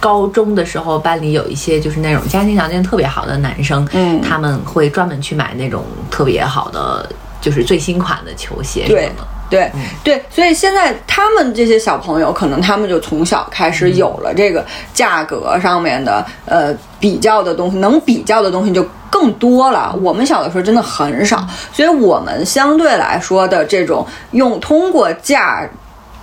[0.00, 7.08] 高中的时候，班里有一些就是那种家庭条件特别好的男生，嗯他们会专门去买那种特别好的，
[7.40, 9.14] 就是最新款的球鞋什么对的。
[9.50, 9.72] 对
[10.04, 19.98] 对，所以现在他们这些小朋友，可能他们就从小开始有了这个价格上面的呃比较的东西，能比较的东西就更多了。
[20.02, 25.66] 我们小的时候真的很少，所以我们相对来说的这种用通过价，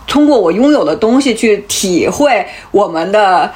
[0.08, 3.52] 通过我拥有的东西去体会我们的。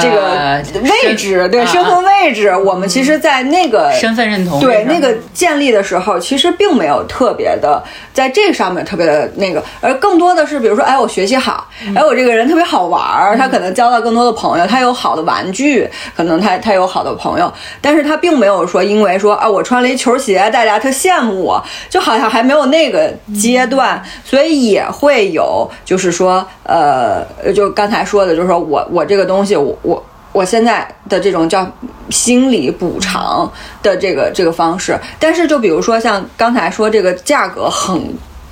[0.00, 0.62] 这个呃
[1.04, 7.82] 位置，对身份位置，我们其实，在那个身份认同对那个建立的时候，其实并没有特别的
[8.12, 30.04] 在这个上面特别的那个，而更多的是，比如说，哎，我学习好，哎，我这个人特别好玩儿，他可能交到更多的朋友，他有好的玩具，可能他他有好的朋友，但是他并没有说因为说啊，我穿了一球鞋，大家特羡慕我，就好像还没有那个阶段，所以也会有，就是说，呃，就刚才说的，就是说我我这个东西，我我。
[30.34, 31.70] 我现在的这种叫
[32.08, 38.02] 心理补偿的这个这个方式，但是就比如说像刚才说这个价格很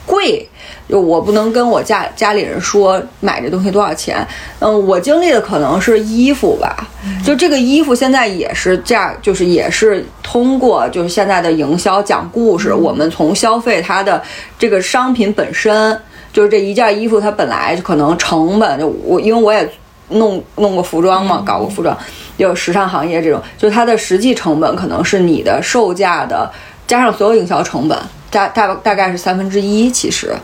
[0.05, 0.47] 贵，
[0.87, 4.19] 就我不能跟我家家里人说买这东西多少钱。
[4.59, 6.87] 嗯，我经历的可能是衣服吧，
[7.25, 14.23] 就这个衣服现在也是这样，就是也是通过就是现在的营销讲故事，我们从消费它的
[14.59, 15.99] 这个商品本身，
[16.31, 19.67] 就是这一件衣服它本来可能成本就我因为我也。
[20.11, 21.97] 弄弄个服装嘛，搞个服装，
[22.37, 26.51] 有时尚行业这种，就它的实际成本可能是你的售价的
[26.87, 27.97] 加上所有营销成本，
[28.31, 29.91] 大大大概是三分之一。
[29.91, 30.35] 其实，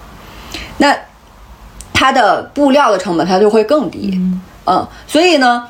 [0.79, 0.95] 那
[1.93, 4.21] 它的布料的成本它就会更低，
[4.67, 5.65] 嗯所以呢，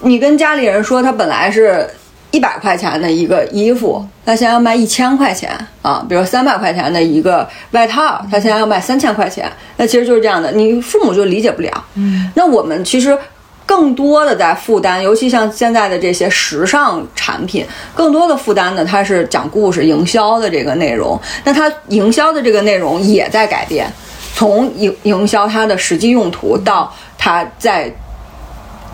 [0.00, 1.88] 你跟家里人说，它本来是
[2.30, 5.50] 一百块钱的一个衣服，它现在要卖一千块钱
[5.80, 11.84] 啊，比如三百块钱的一个外套，它现在要卖三千块钱，那其实就是这样的，你父母就理解不了。
[11.94, 13.18] 嗯，那我们其实。
[13.64, 21.18] 更多的在负担，尤其像现在的这些时尚产品，更多的负担呢它是讲故事、营销的这个内容。
[21.44, 23.90] 那它营销的这个内容也在改变，
[24.34, 27.92] 从营营销它的实际用途到它在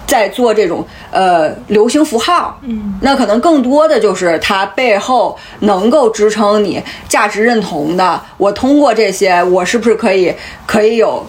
[0.06, 8.18] 在做这种呃流行符号，嗯，那可能更多的就是它背后能够支撑你价值认同的。
[8.38, 10.32] 我通过这些，我是不是可以
[10.64, 11.26] 可以有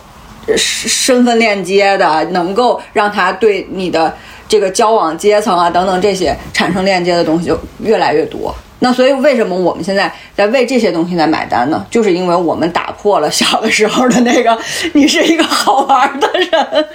[0.58, 4.16] 身身份链接的，能够让他对你的
[4.48, 8.54] 这个交往阶层啊等等这些产生链接的东西就越来越多。
[8.82, 11.86] 那所以为什么我们现在在为这些东西在买单呢？
[11.92, 14.58] 就是因为我们打破了小的时候的那个
[14.94, 16.88] 你是一个好玩的人。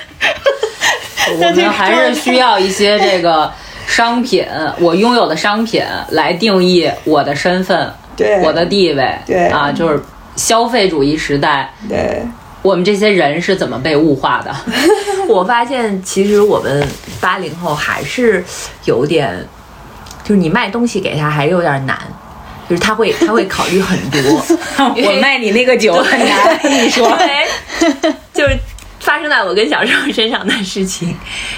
[1.38, 3.52] 我 们还是需要一些这个
[3.86, 4.46] 商品，
[4.78, 10.02] 我拥有的商品来定义我的身份，对我的地位，对啊，就是
[10.36, 12.22] 消费主义时代，对，
[12.64, 14.50] 我们这些人是怎么被物化的？
[15.28, 16.88] 我发现其实我们
[17.20, 18.42] 八零后还是
[18.86, 19.46] 有点，
[20.22, 21.98] 就是你卖东西给他还是有点难，
[22.66, 24.20] 就是他会他会考虑很多。
[24.96, 27.14] 我卖你那个酒很难，你说。
[27.18, 27.46] 对，
[28.32, 28.58] 就是
[28.98, 31.14] 发生在我跟小时候身上的事情。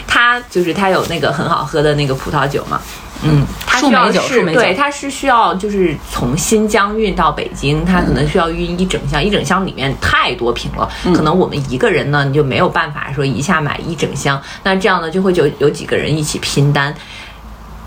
[0.09, 2.81] 他就是他有那个很好喝的那个葡萄酒嘛，
[3.23, 16.95] 嗯，他需要是对，他是需要就是从新疆运到北京，他可能需要运一整箱，一整箱里面太多瓶了，可能我们一个人呢你就没有办法说一下买一整箱，那这样呢就会有有几个人一起拼单。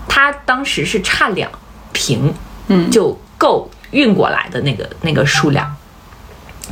[0.08, 1.50] 他当时是差两
[1.92, 2.34] 瓶，
[2.66, 5.74] 嗯就够运过来的那个那个数量。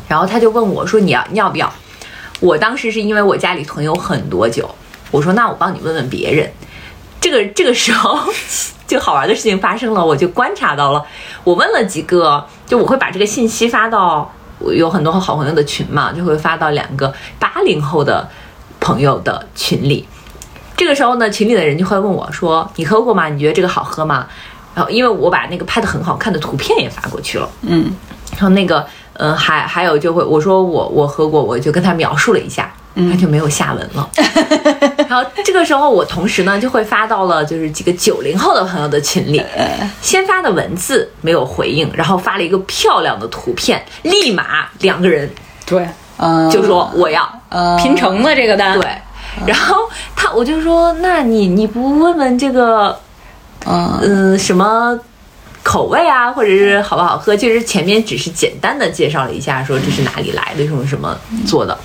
[0.08, 1.72] 然后他就问我说：“你要你要不要？”
[2.40, 4.68] 我当时是因为我家里囤有很多酒，
[5.10, 6.50] 我说：“那我帮你问问别人。”
[7.20, 8.18] 这个这个时候
[8.86, 11.04] 就好玩的事情发生了，我就观察到了。
[11.44, 18.28] 我问了几个，就我会把这个信息发到我有很多好朋友的群嘛，就会发到两个八零后的
[18.80, 20.06] 朋友的群里。
[20.76, 23.28] 这个时候呢，群里的人就会问我说：“你喝过吗？
[23.28, 24.26] 你觉得这个好喝吗？”
[24.76, 27.90] 然后因为我把那个拍的很好看的图片也发过去了，嗯
[28.32, 32.72] 然后那个，嗯、还还有就会我说我我喝过，我就跟他描述了一下，
[33.10, 34.10] 他就没有下文了。
[35.08, 39.42] 然后这个时候，我同时呢就会发到了就是几个九零后的朋友的群里，
[40.02, 45.30] 先发的文字没有回应，然后发了一个漂亮的图片，立马两个人
[45.64, 45.86] 对，
[46.18, 47.22] 嗯，就说我要。
[47.50, 48.78] 嗯拼成了这个单。
[48.78, 48.86] 对，
[49.46, 52.94] 然后他我就说，那你你不问问这个，
[53.64, 54.98] 嗯嗯、什么
[55.62, 57.34] 口味啊，或者是好不好喝？
[57.34, 61.78] 其实前面只是简单的介绍了一下，说这是哪里来的，用什么做的。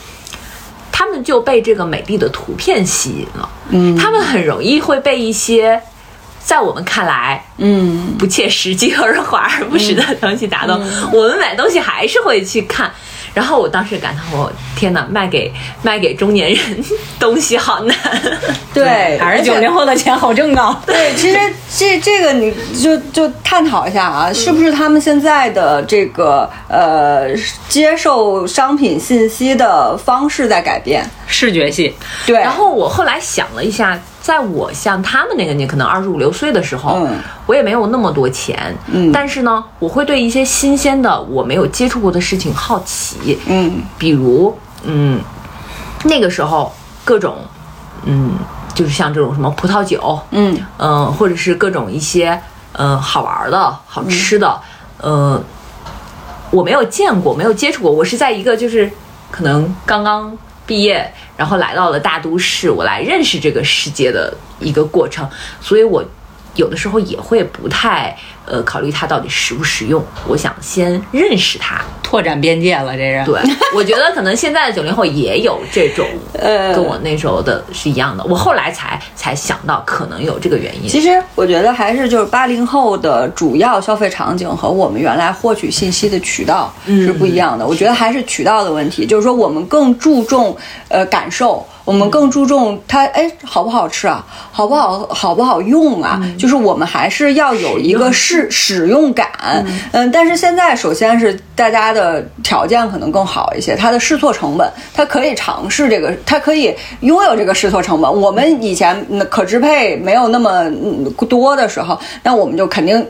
[1.04, 5.82] 他们就被这个美丽的图片吸引了，嗯他们很容易会被一些
[6.42, 10.80] 在我们看来嗯不切实际或者华而不实的东西打动。
[11.12, 12.90] 我们买东西还是会去看。
[13.34, 16.84] 然后我当时感叹，我天哪，卖给卖给中年人
[17.20, 17.96] 东西好难。
[18.74, 20.82] 对，还是九零后的钱好挣啊。
[20.86, 21.38] 对，其实
[21.76, 27.28] 这这个你就就探讨一下啊，是不是他们现在的这个呃
[27.68, 31.04] 接受商品信息的方式在改变？
[31.28, 31.96] 视觉系，
[32.28, 37.20] 对，然后我后来想了一下，在我像他们那个年，可能二十五六岁的时候，嗯。
[37.46, 39.12] 我也没有那么多钱，嗯。
[39.12, 43.84] 但是呢，我会对一些新鲜的我没有接触过的事情好奇，嗯。
[43.98, 45.20] 比如，嗯，
[46.06, 47.36] 那个时候各种，
[48.06, 48.32] 嗯，
[48.74, 50.58] 就是像这种什么葡萄酒，嗯。
[50.78, 52.42] 嗯、或者是各种一些，
[52.78, 54.58] 嗯、好玩的、好吃的，
[55.02, 55.44] 嗯、
[56.50, 57.92] 我没有见过，没有接触过。
[57.92, 58.90] 我是在一个就是
[59.30, 60.32] 可能刚刚
[60.66, 65.28] 毕业，然后来到了大都市，我来认识这个世界的一个过程，
[65.60, 66.04] 所以我
[66.56, 68.16] 有的时候也会不太
[68.46, 71.82] 呃考虑它到底实不实用，我想先认识它。
[72.02, 73.26] 拓展边界了，这是。
[73.26, 73.42] 对，
[73.74, 78.24] 我觉得可能现在的九零后也有这种，呃跟我那时候的是一样的。
[78.26, 80.88] 我后来才才想到可能有这个原因。
[80.88, 87.66] 其实我觉得还是就是八零后的主要消费场景和我们原来获取信息的渠道是不一样的。
[87.66, 90.56] 我觉得还是渠道的问题，就是说我们更注重
[90.90, 91.66] 呃感受。
[91.86, 94.26] 我们更注重它，哎，好不好吃啊？
[94.54, 95.06] 好不好？
[95.10, 96.18] 好不好用啊？
[96.40, 99.30] 就是我们还是要有一个使使用感，
[99.92, 108.12] 嗯但是现在首先是大家的条件可能更好一些，它的试错成本，它可以尝试这个，它可以拥有这个试错成本。
[108.12, 113.06] 我们以前嗯可支配没有那么嗯多的时候，那我们就肯定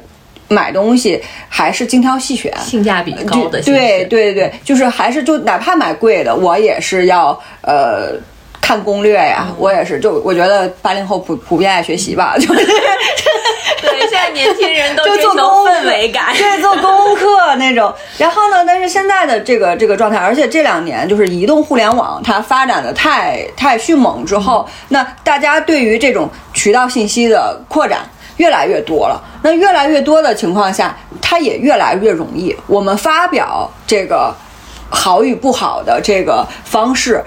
[0.50, 8.14] 买东西还是精挑细选，性价比高的对对对对，就是还是就哪怕买贵的，我也是要呃。
[8.66, 12.48] 看攻略呀，我也是，就我觉得八零后普普遍爱学习吧，就
[14.34, 16.34] 年轻人都就追求氛围感。
[16.36, 17.94] 对，做功课那种。
[18.18, 28.00] 然后呢，但是现在的这个这个状态，而且这两年就是移动互联网它发展的太太迅猛之后，那大家对于这种渠道信息的扩展
[28.38, 29.22] 越来越多了。
[29.42, 32.56] 那越来越多的情况下，它也越来越容易。
[32.68, 34.34] 我们发表这个
[34.90, 37.24] 好与不好的这个方式。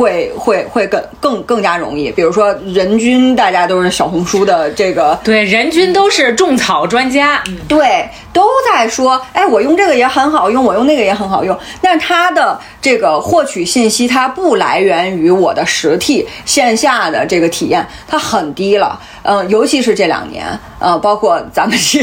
[0.00, 7.42] 会会会更更更加容易，比如说人均大家都是小红书的这个对，人均都是种草专家。
[7.68, 18.98] 对，都在说，哎，我用这个也很好用，我用那个也很好用，但是它的这个获取信息，它不来源于我的实体线下的这个体验，它很低了。
[19.22, 20.46] 嗯，尤其是这两年，
[20.78, 22.00] 呃，包括咱们是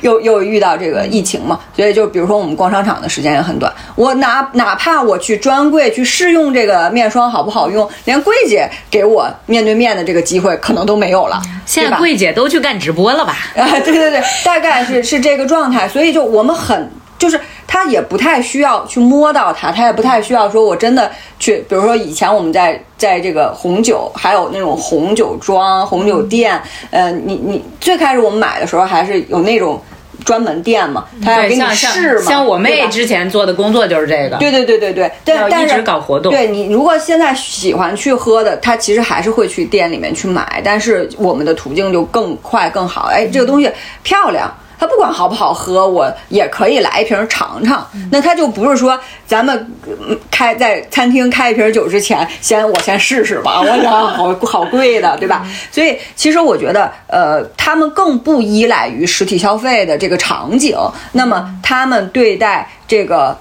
[0.00, 11.40] 又又遇到这个疫情嘛，所以就比如说我们逛商场的时间也很短，我哪哪怕我去专柜去试用这个面霜好不好用，连柜姐给我面对面的这个机会可能都没有了。
[11.64, 13.36] 现在柜姐都去干直播了吧？
[13.56, 26.60] 啊，对对对，大概是是这个状态，所以就我们很就是他也不太需要去摸到它，他也不太需要说我真的去，比如说以前我们在在这个红酒，还有那种红酒庄、红酒店，
[26.90, 29.80] 呃，你你最开始我们买的时候还是有那种
[30.24, 36.32] 专门店嘛，他要给你试嘛，像我妹之前做的工作就是这个，对对对对对，但是搞活动。
[36.32, 43.08] 对你，如果现在喜欢去喝的，他其实还是会去店里面去买，但是我们的途径就更快更好。
[43.12, 43.70] 哎，这个东西
[44.02, 47.86] 漂亮，它不管好不好喝，我也可以来一瓶尝尝。
[48.10, 55.46] 那它就不是说咱们嗯开在餐厅开一瓶酒之前，先我先试试吧，我想好 好贵的，对吧？
[55.72, 60.76] 所以其实我觉得，呃，他们更不依赖于实体消费的这个场景，
[61.12, 63.36] 那么他们对待这个。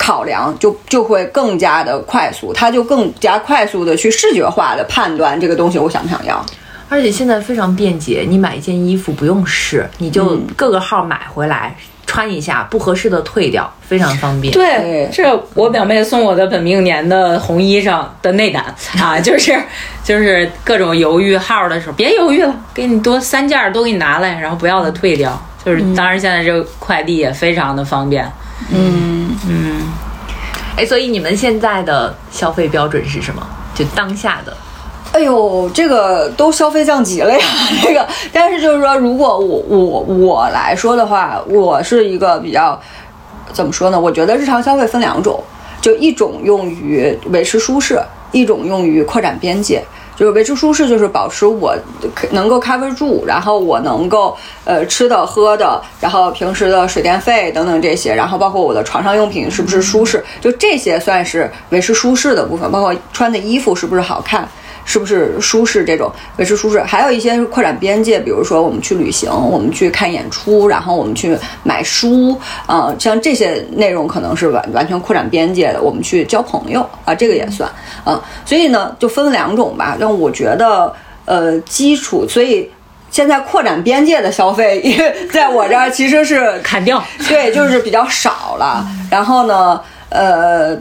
[0.00, 6.40] 考量就就会更加的快速，他就更加快速的去视觉化的判断这个东西我想不想要。
[6.88, 11.76] 而且现在非常便捷，你买一件衣服不用试，你就各个号买回来
[12.06, 14.52] 穿一下，不合适的退掉，非常方便。
[14.54, 19.54] 对对，这我表妹送我的本命年的红衣裳的内胆 啊，就是
[20.02, 25.38] 就是各种犹豫号的时候，别犹豫了，给你多三件儿都给你拿来，然后不要的退掉。
[25.64, 28.26] 就是当然现在这个快递也非常的方便，
[28.72, 29.36] 嗯，
[30.76, 33.46] 哎，所以你们现在的消费标准是什么？
[33.74, 34.56] 就当下的。
[35.12, 37.40] 哎呦，这个都消费降级了呀，
[37.82, 38.06] 这个。
[38.32, 42.78] 但是就是说，如果我我我来说的话，我是一个比较
[43.52, 43.98] 怎么说呢？
[43.98, 45.42] 我觉得日常消费分两种，
[45.80, 48.00] 就一种用于维持舒适，
[48.32, 49.82] 一种用于扩展边界。
[50.14, 51.76] 就是维持舒适，就是保持我
[52.32, 64.48] 能够 cover 住，然后我能够呃吃的喝的，然后平时的水电费等等这些，然后包括我的床上用品是不是舒适，就这些算是维持舒适的部分，包括穿的衣服是不是好看。
[64.88, 72.34] 是不是舒适这种维持舒适，还有一些是扩展边界，比如说我们去旅行，我们去看演出，然后我们去买书，
[72.64, 75.82] 啊、像这些内容可能是完完全扩展边界的。
[75.82, 77.70] 我们去交朋友啊，这个也算
[78.02, 78.18] 啊。
[78.46, 79.94] 所以呢，就分两种吧。
[80.00, 80.90] 但我觉得，
[81.26, 82.70] 呃，基础，所以
[83.10, 87.04] 现在扩展边界的消费，因 为在我这儿其实是砍掉。
[87.28, 88.86] 对，就是比较少了。
[89.10, 89.78] 然后呢，
[90.08, 90.74] 呃，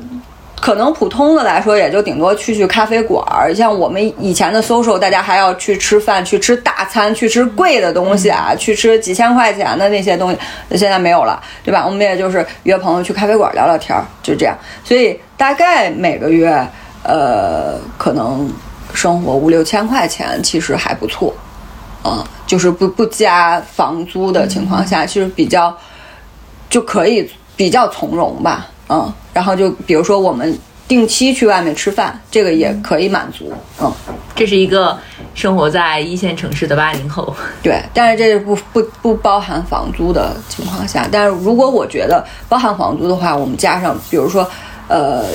[0.59, 3.53] 可能普通的来说，也就顶多去去咖啡馆儿。
[3.53, 10.37] 像我们以前的 social，大家还要去吃饭，去吃大餐，去吃贵的东西啊，去吃几千块钱的那些东西，
[10.67, 11.85] 那现在没有了，对吧？
[11.85, 14.57] 我们也就是约朋友去咖啡馆聊聊天儿，就这样。
[14.83, 16.67] 所以大概每个月，
[17.03, 18.51] 呃，可能
[18.93, 21.33] 生活五六千块钱，其实还不错。
[22.03, 25.75] 嗯，就是不不加房租的情况下，其实比较
[26.69, 28.67] 就可以比较从容吧。
[28.89, 30.57] 嗯，然后就比如说我们
[30.87, 33.51] 定期去外面吃饭，这个也可以满足。
[33.81, 33.91] 嗯，
[34.35, 34.97] 这是一个
[35.33, 41.07] 生活在一线城市的八零后，对，但是这是不不不包含房租的情况下。
[41.11, 44.49] 但是如果我觉得包含房租的话，我们加上比如说
[44.87, 45.25] 呃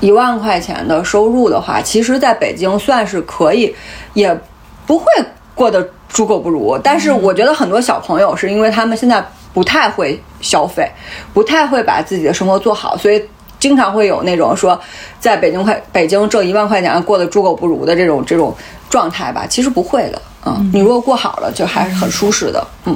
[0.00, 3.74] 一万块钱的收入的话，其实在北京算是可以，
[4.12, 4.38] 也
[4.86, 5.06] 不会
[5.54, 6.78] 过得猪狗不如。
[6.84, 9.24] 但是我觉得很多小朋友是因为他们现在
[9.54, 10.90] 不太会消费，
[11.32, 13.22] 不太会把自己的生活做好，所以。
[13.60, 14.78] 经常会有那种说，
[15.18, 18.54] 在北京快北京挣一万块钱过得猪狗不如的这种这种
[18.90, 22.94] 状态吧，其实不会的，嗯，你如果过好了，就还是很舒适的，嗯。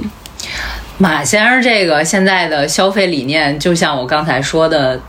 [0.99, 5.01] 马先生这个现在的消费理念，就像我刚才说的，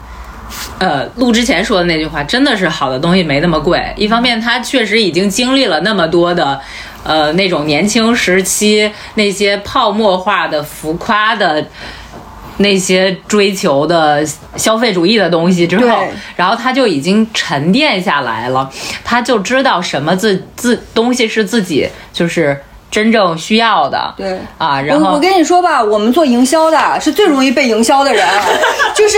[0.77, 3.83] 呃，录之前说的那句话，真的是好的东西没那么贵。
[3.97, 6.57] 一方面，他确实已经经历了那么多的，
[7.03, 11.65] 呃，那种年轻时期那些泡沫化的、浮夸的。
[12.61, 14.21] 那些追求的
[14.57, 16.03] 消费主义的东西之后，
[16.35, 18.69] 然后他就已经沉淀下来了，
[19.01, 24.13] 他就知道什么自自东西是自己就是真正需要的。
[24.17, 28.27] 对啊，然后我我跟你说吧，我们做营销的是最容易被营销的人，
[28.93, 29.17] 就是。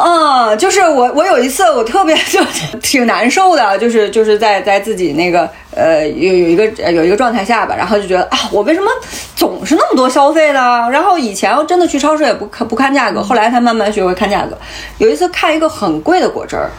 [0.00, 2.40] 嗯，就是我，我有一次我特别 就
[2.80, 8.88] 挺难受的，就是就是在在自己那个呃有有一个有一个状态下吧，然后就觉得啊，我为什么
[9.34, 10.88] 总是那么多消费呢？
[10.92, 14.56] 然后以前我真的去超市也不看不看价格，后来才慢慢学会看价格。
[14.98, 16.70] 有一次看一个很贵的果汁儿，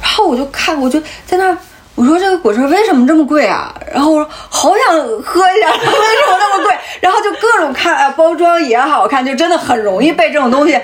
[0.00, 1.56] 然后我就看，我就在那儿。
[1.96, 3.72] 我说这个果汁为什么这么贵啊？
[3.92, 6.74] 然后我说好想喝一下， 为什么那么贵？
[7.00, 10.76] 然后就各种看包装也好看，就真的很容易被这种东西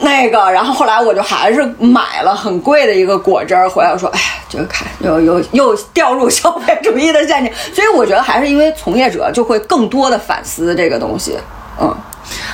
[0.00, 0.50] 那个。
[0.50, 7.52] 然后后来我就还是买了很贵的一个果汁儿回来，我说，哎呀，这个看又又又掉入消费主义的陷阱。
[7.74, 11.36] 所以我觉得还是因为从业者就会更多的反思这个东西，
[11.80, 11.94] 嗯。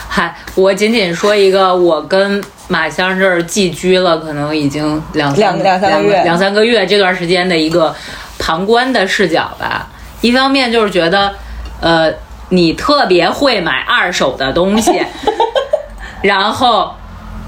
[0.09, 7.95] 嗨，我仅仅说一个，我跟马香这儿寄居了，可能已经两两两三个月，两三个月这段时间的一个
[8.39, 9.87] 旁观的视角吧。
[10.23, 11.35] 一方面就是觉得，
[11.81, 12.11] 呃，
[12.49, 15.03] 你特别会买二手的东西，
[16.23, 16.95] 然后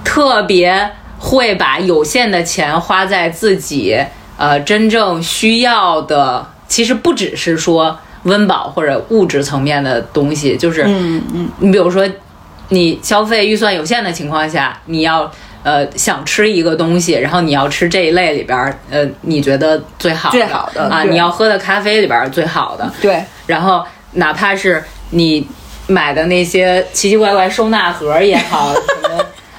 [0.09, 4.03] 特别会把有限的钱花在自己
[4.39, 12.09] 呃真正需要的，其实不只是说温饱或者物质层面的东西，就是嗯嗯，你比如说。
[12.71, 15.33] 你消费预算有限的情况下，你要
[15.63, 23.83] 呃想吃一个东西，然后你要吃这一类里边儿呃你觉得最好最好的啊，你要喝的咖啡里边儿最好的，对，然后
[24.13, 25.49] 哪怕是你
[25.87, 28.75] 买的那些奇奇怪怪收纳盒也好，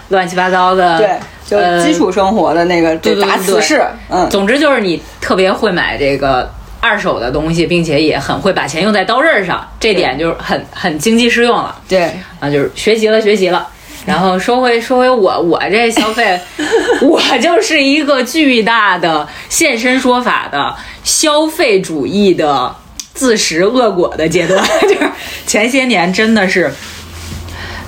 [0.09, 1.09] 乱七八糟的，对，
[1.45, 6.51] 就呃基础生活的那个对对对答词式，嗯，总之就是你特别会买这个
[6.81, 11.75] 二手的东西，并且也很会把钱用在刀刃上，这点就是很很经济适用了。
[11.87, 13.67] 对，啊，就是学习了，学习了。
[14.05, 16.39] 然后说回说回我，我这消费，
[17.03, 22.73] 我就是一个巨大的现身说法的消费主义的
[23.13, 25.11] 自食恶果的阶段， 就是
[25.45, 26.73] 前些年真的是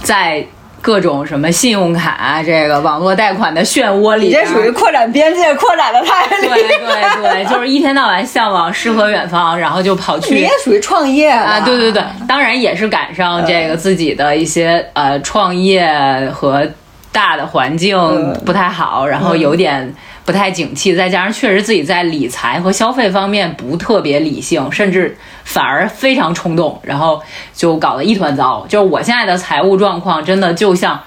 [0.03, 0.45] 在
[0.82, 6.57] 各种什么信用卡、这个网络贷款的漩涡里你这，属于扩展边界，扩展的太厉害。
[6.57, 15.88] 对对对，就是一天到晚向往诗和远方，然后就跑去你也属于创业啊，对对对，当然也是赶上这个自己的一些呃创业
[16.34, 16.67] 和
[17.11, 17.97] 大的环境
[18.45, 19.93] 不太好，然后有点
[20.26, 27.22] 不太景气，再加上确实自己在理财和消费方面不特别理性，甚至反而非常冲动，然后
[27.53, 28.65] 就搞得一团糟。
[28.67, 30.99] 就是我现在的财务状况，真的就像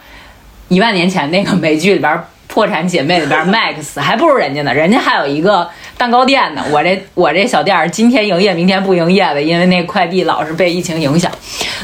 [0.69, 2.21] 一万年前那个美剧里边。
[2.47, 6.63] 破产姐妹里边，Max 还不如人家呢，人家还有一个蛋糕店呢。
[6.71, 11.29] 我这我这小店今天营业，明天不营业的，因为那快递老是被疫情影响。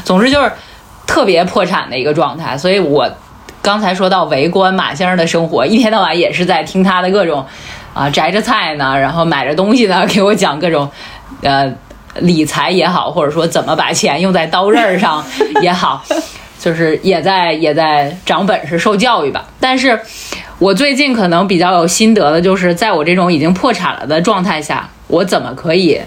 [0.05, 0.49] 总之就是
[1.05, 2.57] 特别破产的一个状态。
[2.57, 3.09] 所以我
[3.61, 7.45] 刚才说到围观马先生的生活，一天到晚也是在听他的各种
[7.93, 10.89] 啊摘着菜呢，然后买着东西呢，给我讲各种
[11.41, 11.71] 呃
[12.19, 15.23] 理财也好，或者说怎么把钱用在刀刃上
[15.61, 16.03] 也好。
[16.61, 19.43] 就是也在也在长本事、受教育吧。
[19.59, 19.99] 但是，
[20.59, 25.99] 我最近可能比较有心得的就是，在我这种已经破产了的状态下，我怎么可以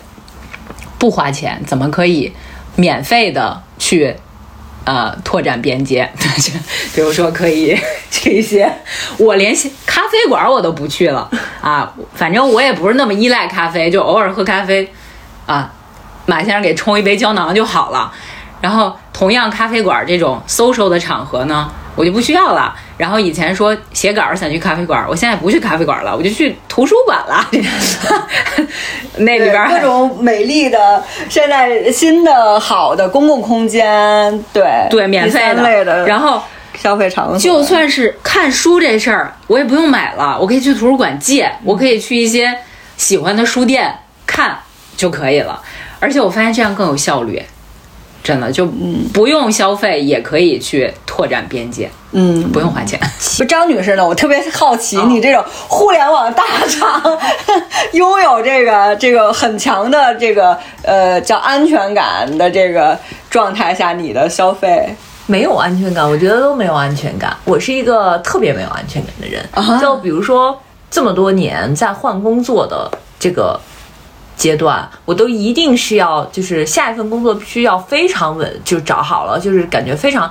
[0.97, 1.61] 不花钱？
[1.67, 2.33] 怎么可以
[2.77, 4.15] 免费的去
[4.85, 6.09] 呃拓展边界？
[6.95, 7.77] 比如说，可以
[8.11, 8.73] 去一些
[9.19, 9.55] 我连
[9.87, 11.29] 咖啡馆我都不去了
[11.61, 14.93] 啊，反正我也不是那么依赖咖啡，就偶尔喝咖啡
[15.47, 15.73] 啊，
[16.27, 18.13] 马先生给冲一杯胶囊就好了。
[18.61, 22.75] 然后，同样咖啡馆这种 social 的场合呢，我就不需要了。
[22.97, 27.49] 然后以前说写稿想去咖啡馆，我现在不去咖啡馆了，我就去图书馆了。
[29.19, 36.43] 那里边各种美丽的、现在新的好的公共空间，对对免费的的，然后
[36.77, 42.57] 消费场所，就算是看书这事儿，我也不用买了，我可以去图书馆借，我可以去一些
[42.97, 43.93] 喜欢的书店
[44.27, 44.59] 看
[44.97, 45.61] 就可以了。
[46.01, 47.43] 而且我发现这样更有效率。
[48.25, 48.65] 真的就
[49.13, 52.99] 不用消费也可以去拓展边界，嗯，不用花钱。
[53.37, 54.09] 不，张女士呢？
[54.09, 57.19] 我特别好奇，你这种互联网大厂
[57.93, 62.99] 拥有这个这个很强的这个呃叫安全感的这个
[63.29, 64.89] 状态下，你的消费
[65.27, 67.37] 没有安全感，我觉得都没有安全感。
[67.45, 70.59] 我是一个特别没有安全感的人，啊就比如说
[70.91, 73.61] 这么多年在换工作的这个。
[74.37, 80.31] 阶段，我都一定是要，就是下一份工作必须要非常稳，就找好了，就是感觉非常，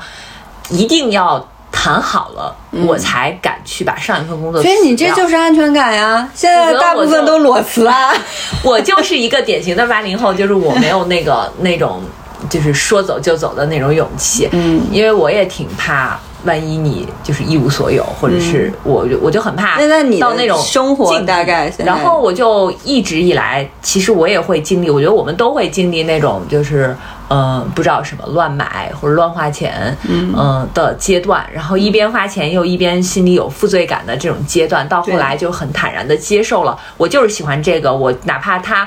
[0.69, 4.61] 一定要谈好了，我才敢去把上一份工作。
[4.61, 6.29] 所以你这就是安全感呀！
[6.33, 8.13] 现在大部分都裸辞啊。
[8.63, 12.01] 我就是一个典型的八零后，就是我没有那个那种，
[12.49, 14.49] 就是说走就走的那种勇气。
[14.51, 16.19] 嗯，因为我也挺怕。
[16.45, 19.77] 万一你就是一无所有，或者是我，我就很怕。
[19.79, 26.93] 那那你到那种生活大概，然后我就一直以来，其实我也会经历，我觉得我们都会经历那种就是，
[27.29, 31.45] 嗯，不知道什么乱买或者乱花钱，嗯的阶段。
[31.53, 38.85] 然后一边花钱又一边心里有负罪感的这种阶段，到后来就很坦然的接受了，我就是喜欢这个，我哪怕它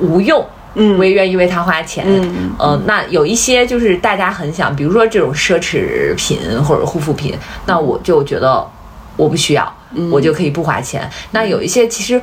[0.00, 0.44] 无用。
[0.78, 2.04] 嗯，我也愿意为他花钱。
[2.06, 8.64] 嗯，呃，那有一些就是大家很想，比如说这种奢侈品或者护肤品，那我就觉得
[9.16, 11.10] 我不需要，嗯、我就可以不花钱。
[11.32, 12.22] 那有一些其实，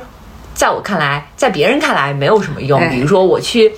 [0.54, 3.70] 在我看来，在别人看来没有什么用，哎、比如说我去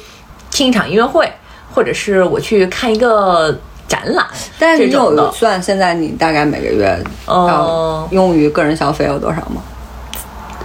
[0.50, 1.30] 听一场音乐会，
[1.74, 3.58] 或者是我去看一个
[3.88, 4.24] 展览，
[4.58, 9.60] 但是你有算现在你大概每个月呃要用于个人消费有多少吗？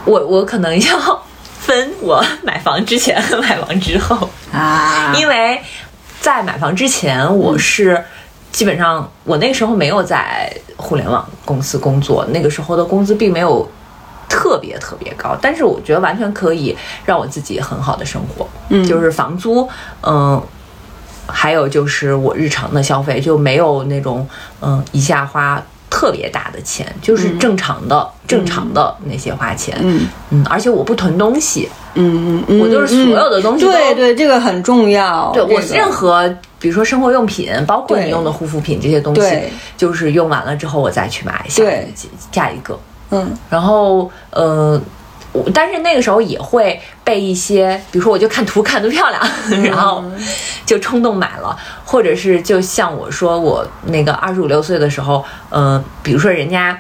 [0.06, 1.23] 我我可能要
[1.66, 5.14] 分我买房之前和买房之后，啊。
[5.16, 5.62] 因为
[6.22, 8.04] 在买房之前我是。
[8.54, 10.48] 基本上，我那个时候没有在
[10.78, 13.68] 互联网公司工作，那个时候的工资并没有
[14.30, 18.88] 特别特别高，但是我觉得完全可以让我自己很好的生活，嗯。
[18.88, 19.68] 就是房租，
[20.02, 20.40] 嗯、
[21.26, 24.30] 还有就是我日常的消费就没有那种
[24.62, 25.60] 嗯、一下花
[25.96, 30.08] 特别大的钱，就是正常的、正常的那些花钱，嗯。
[30.32, 35.32] 嗯，而且我不囤东西，嗯嗯嗯，我就是所有的东西都对对，这个很重要。
[35.36, 35.76] 对我这个。
[35.76, 36.28] 任何
[36.58, 39.44] 比如说生活用品，包括你用的护肤品这些东西，
[39.78, 41.88] 就是用完了之后我再去买下对。
[41.94, 42.80] 一下一个，
[43.12, 43.32] 嗯。
[43.52, 44.82] 然后呃。
[45.34, 49.22] 我但是那个时候也会被一些，比如说我就看图看的漂亮，
[49.64, 50.04] 然后
[50.66, 56.80] 就冲动买了，或者是就像我说我那个二十五六岁的时候，嗯、比如说人家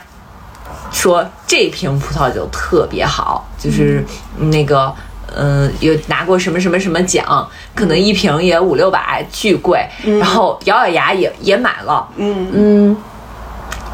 [0.91, 4.05] 说这瓶葡萄酒特别好，就是
[4.37, 4.93] 那个。
[5.35, 9.83] 嗯，有拿过什么什么什么奖，可能一瓶也五六百，巨贵。
[10.03, 12.97] 然后咬咬牙也也买了，嗯嗯，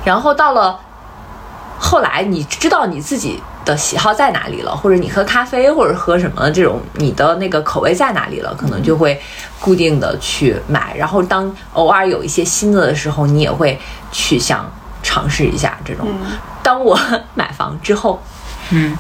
[0.04, 0.78] 然后到了
[1.80, 9.22] 后来，你知道你自己的喜好在哪里了，或者你喝咖啡或者喝什么这种，你的那个口味在哪里了，可能就会
[9.60, 10.96] 固定的去买。
[10.98, 13.80] 然后当偶尔有一些新的的时候，你也会
[14.12, 14.66] 去想
[15.04, 16.08] 尝试一下这种。
[16.64, 17.00] 当我
[17.36, 18.20] 买房之后，
[18.72, 18.98] 嗯，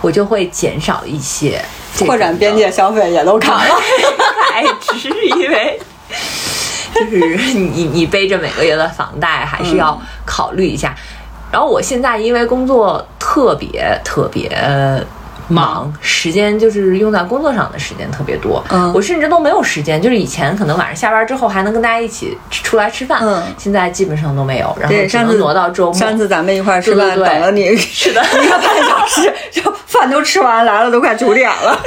[0.00, 1.64] 我就会减少一些
[1.96, 3.74] 这扩展边界消费也都砍了。
[4.80, 5.80] 只是，因为
[6.92, 10.92] 就是你你背着每个月的房贷，还是要考虑一下。
[11.50, 14.50] 然后我现在因为工作特别特别
[15.48, 20.00] 忙，时间就是用在工作上的时间特别多，嗯我甚至都没有时间。
[20.00, 25.94] 就是以前可能晚上下班之后还能跟大家一起出来吃饭，嗯现在基本上都没有，然后，只能挪到周末。
[25.94, 31.78] 上次咱们一块儿吃饭，等了你 是的一个半小时，就饭都吃完来了，都快九点了。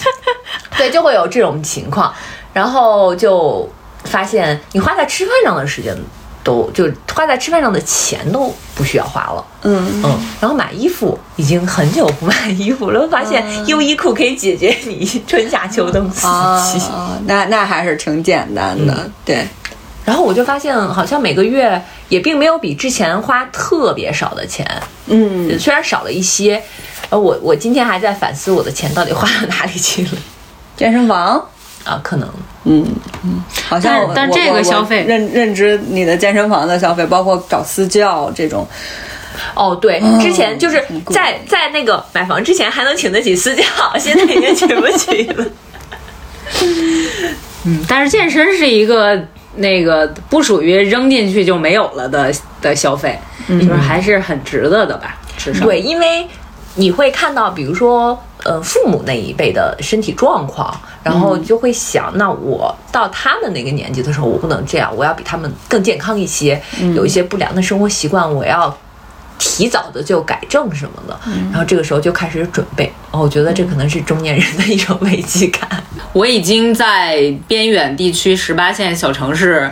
[0.76, 2.12] 对，就会有这种情况，
[2.52, 3.66] 然后就
[4.04, 5.96] 发现你花在吃饭上的时间
[6.48, 10.00] 都就花在吃饭上的钱都不需要花了，嗯。
[10.02, 19.12] 嗯，然后买衣服已经很久不买衣服了，发现优衣库可以解决你春夏秋冬四季，啊，那那还是挺简单的，嗯。
[19.26, 19.46] 对。
[20.06, 24.66] 然后我就发现好像每个月也并没有比之前花特别少的钱，
[25.08, 26.62] 嗯，虽然少了一些，
[27.10, 30.12] 呃，我我今天还在反思我的钱到底花到哪里去了。
[30.78, 31.44] 健身房，
[31.88, 32.28] 啊，可能。
[32.64, 32.84] 嗯
[33.24, 38.66] 嗯，好像但这个消费认认知你的健身房的消费，包括找私教这种，
[39.54, 43.64] 哦，对，之前就是在在那个买房之前还能请得起私教，
[43.98, 45.46] 现在已经请不起了。
[47.64, 49.18] 嗯，但是健身是一个
[49.56, 52.30] 那个不属于扔进去就没有了的
[52.60, 53.18] 的消费，
[53.48, 56.26] 就是还是很值得的吧，至少对，因为
[56.78, 66.60] 你会看到，比如说，呃，父母那一辈的身体状况，然后就会想，那我到他们那个年纪的时候，我不能这样，我要比他们更健康一些，
[66.94, 68.74] 有一些不良的生活习惯，我要。
[69.40, 71.16] 提早的就改正什么的，
[71.52, 72.92] 然后这个时候就开始准备。
[73.12, 75.80] 哦，我觉得这可能是中年人的一种危机感。
[76.12, 79.70] 我已经在边远地区十八线小城市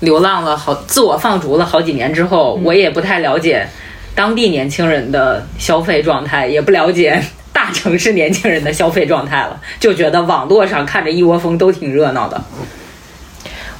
[0.00, 3.68] 流浪了好，自我放逐了好几年之后，我也不太了解
[4.14, 12.42] 当地年轻人的消费状态，也不了解大城市年轻人的消费状态了，就觉得网络上看着一窝蜂都挺热闹的。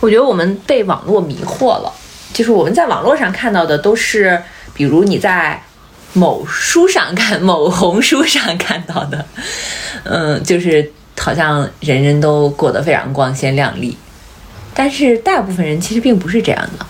[0.01, 1.93] 我觉得我们被网络迷惑了，
[2.33, 4.43] 就是我们在网络上看到的都是，
[4.74, 5.62] 比如你在
[6.12, 9.24] 某书上看、某红书上看到的，
[10.05, 13.97] 嗯，就是好像人人都过得非常光鲜亮丽，
[14.74, 16.87] 但是大部分人其实并不是这样的。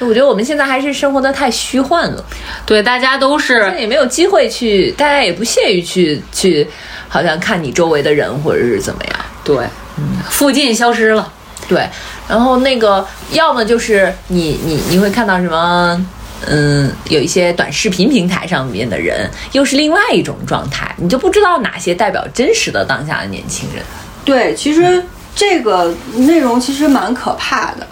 [0.00, 2.24] 我觉得我们现在还是生活的太虚幻了，
[2.66, 6.66] 对，大家都是也没有机会去，大家也不屑于去去，
[7.08, 9.14] 好像看你周围的人或者是怎么样。
[9.44, 9.58] 对，
[9.98, 11.32] 嗯，附近消失了。
[11.68, 11.88] 对，
[12.26, 16.06] 然后那个要么就是你你你会看到什么，
[16.46, 23.84] 嗯，有一些短视频平台上面的人，又是另外一种状态，你就不知道哪些代表真实的当下的年轻人。
[24.24, 25.04] 对，其实
[25.36, 27.86] 这个内容其实蛮可怕的，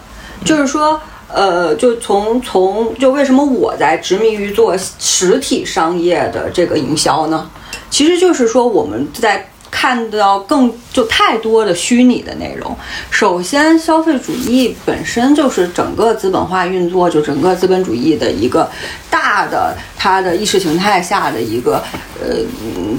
[0.44, 1.00] 就是说，
[1.32, 7.50] 呃，就从从就为什么我在执迷于做实体商业的这个营销呢？
[7.90, 9.48] 其实就是说我们在。
[9.70, 12.74] 看到更就太多的虚拟的内容。
[13.10, 18.68] 首先，消费主义本身就是整个资本化运作，就整个资本主义的一个
[19.10, 21.84] 大的它的意识形态下的一个
[22.18, 22.38] 呃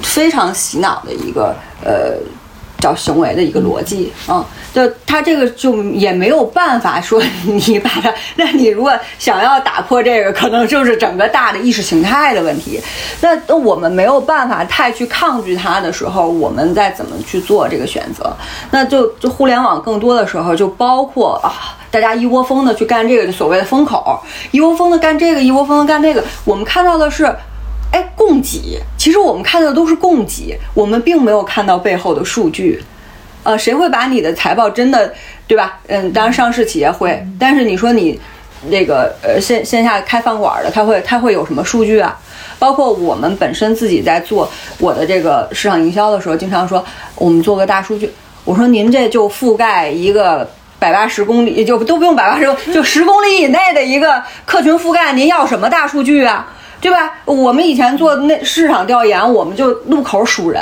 [0.03, 2.13] 非常洗脑的一个呃
[2.79, 12.79] 叫行为的一个逻辑，嗯，就他这个就也没有办法说你把它，那你如果想要打破这个，可能就是整个大的意识形态的问题。
[13.21, 18.35] 那那我们没有办法太去抗拒它的时候，我们再怎么去做这个选择？
[18.71, 24.19] 那就就互联网更多的时候就包括啊，大家一窝蜂的去干这个，所谓的风口，
[24.51, 27.35] 一窝蜂的干这个，一窝蜂的干那个，我们看到的是。
[27.91, 32.83] 哎，供给，其实我们看到的都是供给，我们并没有看到背后的数据。
[33.43, 35.13] 呃，谁会把你的财报真的，
[35.47, 35.79] 对吧？
[35.87, 38.19] 嗯，当然上市企业会，但是你说你
[38.67, 42.19] 那个呃线线下开饭馆的，他会他会有什么数据啊？
[42.59, 46.83] 包括我们本身自己在做我的这个市场营销的时候，经常说
[47.15, 48.11] 我们做个大数据。
[48.43, 56.53] 我说您这就覆盖一个百八十公里，就都不用百八十，就十公里以内的一个客群覆盖，您要什么大数据啊？
[56.81, 57.11] 对吧？
[57.25, 60.61] 我们以前做那市场调研，我们就路口数人。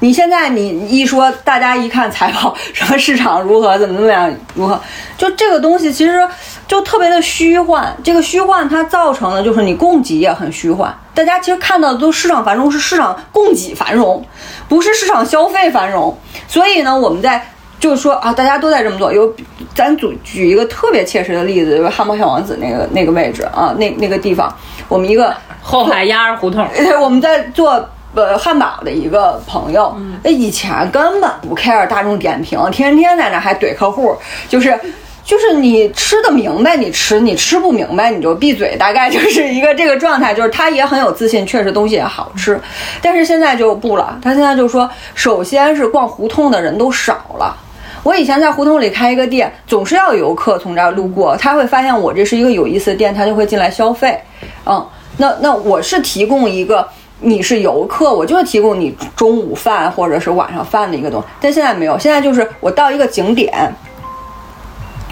[0.00, 4.78] 你现在你一说，大家一看财报，什么市场如何，怎么怎么样，如何？
[5.16, 6.28] 就这个东西其实
[6.68, 7.96] 就特别的虚幻。
[8.02, 10.94] 这个虚幻它造成的就是你供给也很虚幻。
[11.14, 14.22] 大家其实看到的都市场繁荣是市场供给繁荣，
[14.68, 16.16] 不是市场消费繁荣。
[16.46, 17.42] 所以呢，我们在
[17.80, 19.12] 就是说啊，大家都在这么做。
[19.12, 19.32] 有
[19.74, 24.54] 咱举举一个特别切实的例子，就是汉堡小王子那个那个位置啊，那那个地方，
[24.88, 25.34] 我们一个。
[25.66, 26.68] 后海鸭儿胡同，
[27.00, 34.14] 我们在做呃汉堡的一个朋友，那以前根本不 care 大众点评，天天在那还怼客户，
[34.46, 34.78] 就是
[35.24, 42.60] 就是你吃的明白你吃，你吃不明白你就闭嘴，大概就是一个这个状态，就是他也很有自信，确实东西也好吃，
[43.00, 47.56] 但是现在就不了，他现在就说，首先是逛胡同的人都少了，
[48.04, 54.22] 我以前在胡同里开一个店，总是要游客从这儿路过，他会发现我这是一个有意思的店，他就会进来消费，
[54.66, 54.86] 嗯。
[55.16, 56.88] 那那我是提供一个，
[57.20, 61.26] 你是游客，我就是提供你中午饭或者是晚上饭的一个东西。
[61.40, 63.72] 但现在没有，现在就是我到一个景点，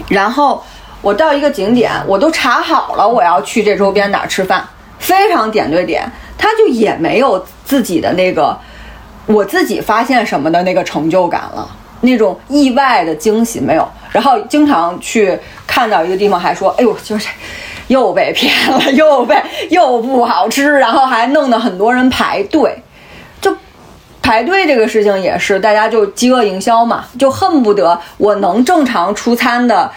[0.09, 0.61] 然后
[1.01, 4.61] 我到一个景点，我都查好了我要去这周边哪儿吃饭，
[4.99, 6.03] 非常点对点，
[6.37, 8.59] 他就也没有自己的那个
[9.25, 11.65] 我自己发现什么的那个成就感了，
[12.03, 13.85] 那种意外的惊喜没有。
[14.11, 15.37] 然后经常去
[15.67, 17.27] 看到一个地方，还说，哎呦，就是。
[17.87, 19.35] 又被骗了，又被
[19.69, 22.81] 又不好吃，然后还弄得很多人排队，
[23.41, 23.53] 就
[24.21, 29.91] 排队这个事情也是，大家就饥饿营销嘛，就恨不得我能正常出餐的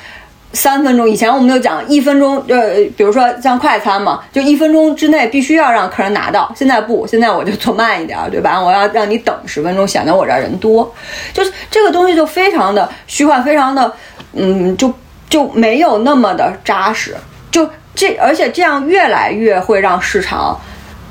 [0.56, 1.08] 三分钟。
[1.08, 6.52] 以前我们就讲一分钟，呃，比如说像快餐嘛，就一分钟之内必须要让客人拿到。
[6.56, 8.58] 现在不，现在我就做慢一点，对吧？
[8.64, 10.92] 我要让你等十分钟，显得我这儿人多，
[11.32, 13.92] 就是这个东西就非常的虚幻，非常的，
[14.32, 14.92] 嗯，就
[15.28, 17.14] 就没有那么的扎实。
[17.52, 20.58] 就这，而且这样越来越会让市场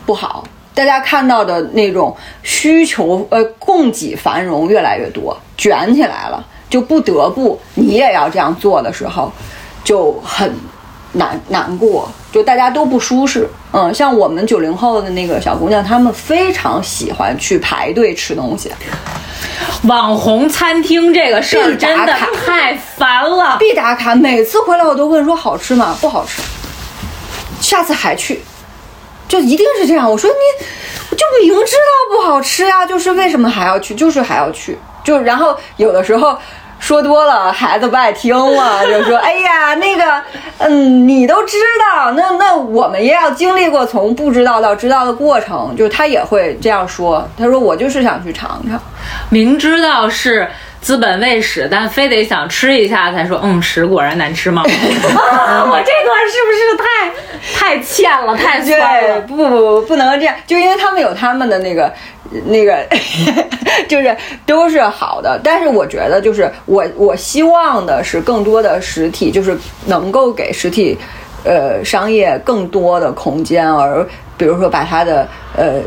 [0.06, 0.44] 不好。
[0.74, 9.32] 大家看到的那种需求，呃，供给繁荣越来越多，卷起来了，就不得不你也要这样做的时候，
[9.84, 10.54] 就很
[11.14, 13.50] 难难过，就大家都不舒适。
[13.72, 18.72] 嗯，像我们九零后的那个小姑娘，她们非常喜欢去排队吃东西。
[19.84, 22.14] 网红餐厅这个事儿真的
[22.46, 24.16] 太烦了，必打卡。
[24.16, 25.96] 每次回来我都问说好吃吗？
[26.02, 26.42] 不好吃，
[27.62, 28.42] 下次还去，
[29.28, 30.10] 就一定是这样。
[30.10, 33.94] 我说你，就明知道不好吃呀，就是为什么还要去？
[33.94, 36.38] 就是还要去，就然后有的时候。
[36.78, 40.04] 说多了，孩子不爱听了，就说：“哎呀，那个，
[40.58, 47.28] 嗯，你都知道，那那我们也要经历过从不知道到知道的过程，就他也会这样说。
[47.38, 48.80] 他说我就是想去尝尝，
[49.30, 50.48] 明知道是。”
[50.86, 54.62] 资本喂食，但非得想吃一下才说，嗯，屎果然难吃吗？
[54.70, 56.86] 我这段是不是太
[57.56, 59.20] 太欠了，太酸了？
[59.22, 61.92] 不不不，不能这样，就因为他们有他们的那个
[62.46, 62.86] 那个，
[63.90, 64.16] 就是
[64.46, 65.42] 都是好的。
[65.44, 69.58] 但是我觉得，就是我我希望的是更多的实体，就是
[69.88, 70.96] 能够给实体
[71.44, 74.08] 呃商业更多的空间，而
[74.38, 75.82] 比如说把它的呃。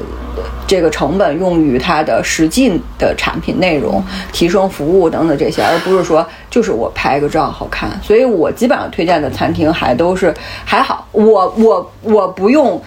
[0.68, 4.00] 这个成本用于它的实际的产品内容、
[4.32, 7.90] 提升服务等等这些，而不是说就是我拍个照好看。
[8.02, 10.32] 所以我基本上推荐的餐厅还都是
[10.64, 11.08] 还好。
[11.10, 12.80] 我我我不用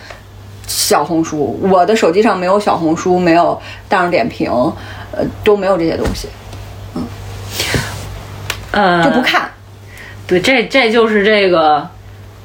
[0.66, 3.60] 小红书，我的手机上没有小红书，没有
[3.90, 4.50] 大众点评，
[5.12, 6.30] 呃，都没有这些东西。
[6.96, 7.04] 嗯，
[8.72, 9.50] 呃，就不看。
[10.26, 11.86] 对，这这就是这个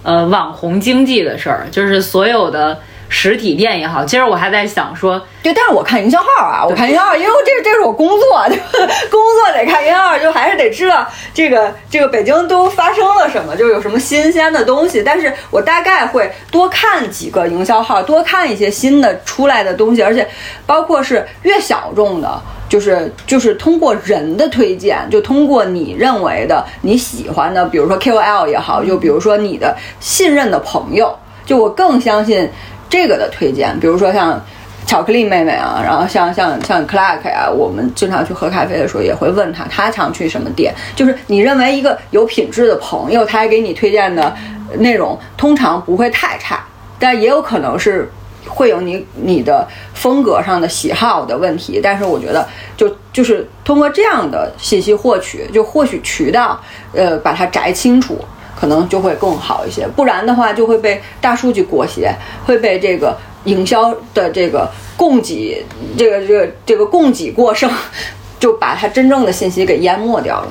[0.02, 2.80] 呃网红经济的事儿，就是所有的。
[3.08, 8.56] 实体店也好，其实我还在想说，对，但是我看营销号啊，我看营销号，因为这这是我工作，就
[9.10, 15.02] 工作得看营销号，就还是得知道这个这个北京都发生了什么，就有什么新鲜的东西。
[15.02, 20.26] 但是我大概会多看几个营销号，多看一些新的出来的东西，而且
[20.66, 32.50] 包括是越小众的，就是就是通过人的推荐，就通过你认为的你喜欢的，比如说 KOL 也好，就比如说你的信任的朋友，就我更相信
[32.88, 33.78] 这个的推荐。
[33.80, 34.40] 比如说像
[34.86, 40.74] 巧克力妹妹啊，然后像像像 Clark 呀、我们经常去喝咖啡的时候也会问他，他常去什么店。
[40.94, 44.34] 就是你认为一个有品质的朋友，他给你推荐的
[44.78, 46.64] 内容通常不会太差，
[46.98, 48.10] 但也有可能是。
[48.48, 56.58] 会有你你的风格上的喜好的问题，但是我觉得就就是通过这样的信息获取，就获取渠道，
[56.94, 58.24] 呃，把它摘清楚，
[58.58, 59.86] 可能就会更好一些。
[59.86, 62.12] 不然的话，就会被大数据裹挟，
[62.44, 65.64] 会被这个营销的这个供给，
[65.96, 67.70] 这个这个这个供给过剩，
[68.40, 70.48] 就把它真正的信息给淹没掉了。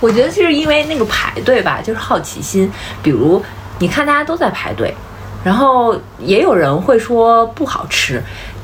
[0.00, 2.70] 我觉得就是因为那个排队吧，就是好奇心。
[3.02, 3.42] 比如
[3.78, 4.92] 你看大家都在排队。
[5.44, 8.20] 然后也有人会说不好吃，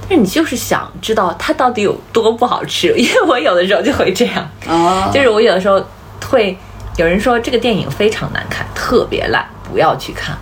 [0.08, 5.80] 但是你就是想知道它到底有多不好吃，因为我有的时候就会这样，啊，就是我有的时候
[6.28, 6.58] 会
[6.96, 10.36] 有人说这个电影非常难看，特别烂，不要去看，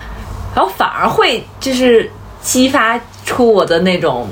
[0.55, 2.11] 然后反而会就是
[2.43, 4.29] 激发出我的那种，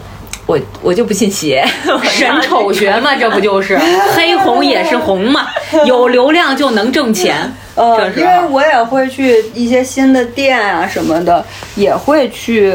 [0.47, 1.65] 我我就不信邪，
[2.03, 3.79] 神丑学嘛，这不就是？
[4.15, 5.47] 黑红也是红嘛，
[5.87, 7.53] 有流量就能挣钱。
[7.79, 11.45] 呃，因为我也会去一些新的店啊什么的，
[11.77, 12.75] 也会去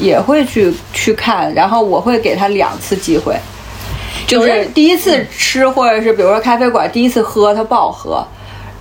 [0.00, 3.36] 也会去去看，然后我会给他两次机会，
[4.26, 8.26] 就是第一次吃或者是比如说咖啡馆第一次喝它不好喝，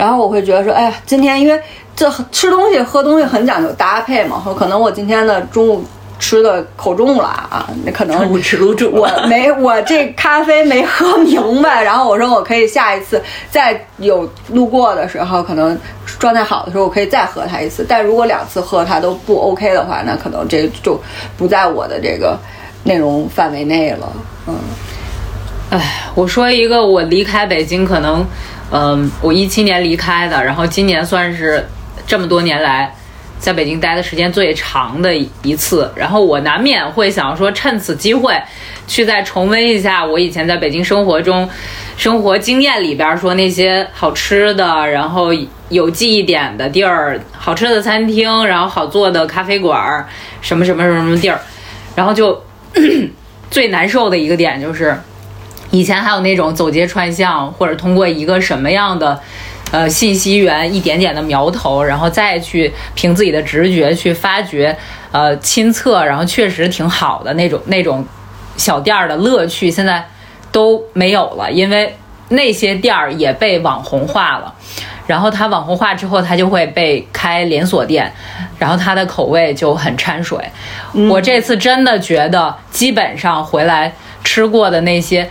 [0.02, 1.62] 然后我会觉得说，哎呀，今天因为
[1.95, 5.86] 这吃东西喝东西很讲究搭配嘛，可能我今天的中午。
[6.24, 15.76] 吃的口重了啊，那可能中午吃卤煮我没我这咖啡没喝明白，然后我说我可以下一次再有路过的时候，可能
[16.20, 17.84] 状态好的时候，我可以再喝它一次。
[17.89, 21.02] 但如果两次喝它都不 OK 的话，那可能这就
[21.36, 22.38] 不在我的这个
[22.84, 24.08] 内容范围内了。
[24.45, 24.56] 嗯，
[25.72, 28.24] 哎，我说一个，我离开北京可能，
[28.72, 31.68] 嗯，我一七年离开的，然后今年算是
[32.08, 32.90] 这么多年来
[33.38, 35.14] 在北京待的时间最长的
[35.44, 38.34] 一次，然后我难免会想要说，趁此机会
[38.88, 41.50] 去再重温一下我以前在北京生活中
[41.98, 45.32] 生活经验里边说那些好吃的，然后
[45.68, 50.08] 有记忆点的地儿，好吃的餐厅，然后好做的咖啡馆儿，
[50.40, 51.38] 什么什么什么什么地儿，
[51.94, 52.42] 然后就
[53.52, 54.98] 最难受的一个点就是。
[55.72, 59.18] 以前还有那种走街串巷，或者通过一个什么样的
[59.72, 64.78] 呃信息源一点点的苗头，然后再去凭自己的直觉去发掘
[65.14, 68.06] 呃亲测，然后确实挺好的那种那种
[68.58, 70.06] 小店儿的乐趣，现在
[70.52, 71.96] 都没有了，因为
[72.28, 74.54] 那些店儿也被网红化了。
[75.08, 78.12] 然后它网红化之后，它就会被开连锁店，
[78.60, 80.38] 然后它的口味就很掺水。
[81.10, 83.94] 我这次真的觉得，基本上回来
[84.24, 85.30] 吃过的那些。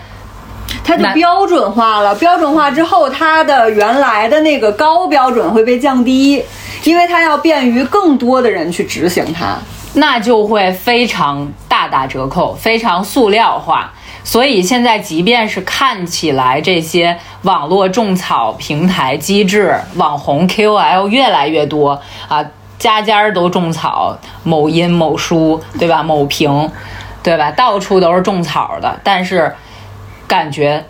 [0.84, 6.44] 它就标准化了，标准化之后，它的原来的那个高标准会被降低，
[6.84, 9.56] 因为它要便于更多的人去执行它。
[9.94, 13.92] 那就会非常大打折扣，非常塑料化。
[14.22, 22.44] 所以现在，即便是看起来这些网络种草平台机制、网红 KOL 越来越多啊，
[22.78, 26.02] 家家都种草，某音、某书，对吧？
[26.02, 26.70] 某评，
[27.22, 27.50] 对吧？
[27.50, 29.52] 到处都是种草的，但是
[30.30, 30.86] 感觉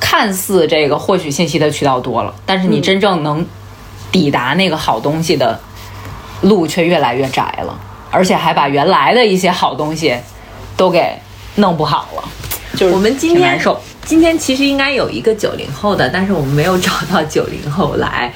[0.00, 3.46] 看似这个获取信息的渠道多了，但是你真正能
[4.10, 5.60] 抵达那个好东西的
[6.40, 7.78] 路却越来越窄了。
[8.10, 10.16] 而且还把原来的一些好东西
[10.76, 11.16] 都给
[11.54, 12.28] 弄不好了，
[12.74, 13.80] 就是我们今天难受。
[14.04, 18.34] 今天其实应该有一个九零后的，但是我们没有找到九零后来。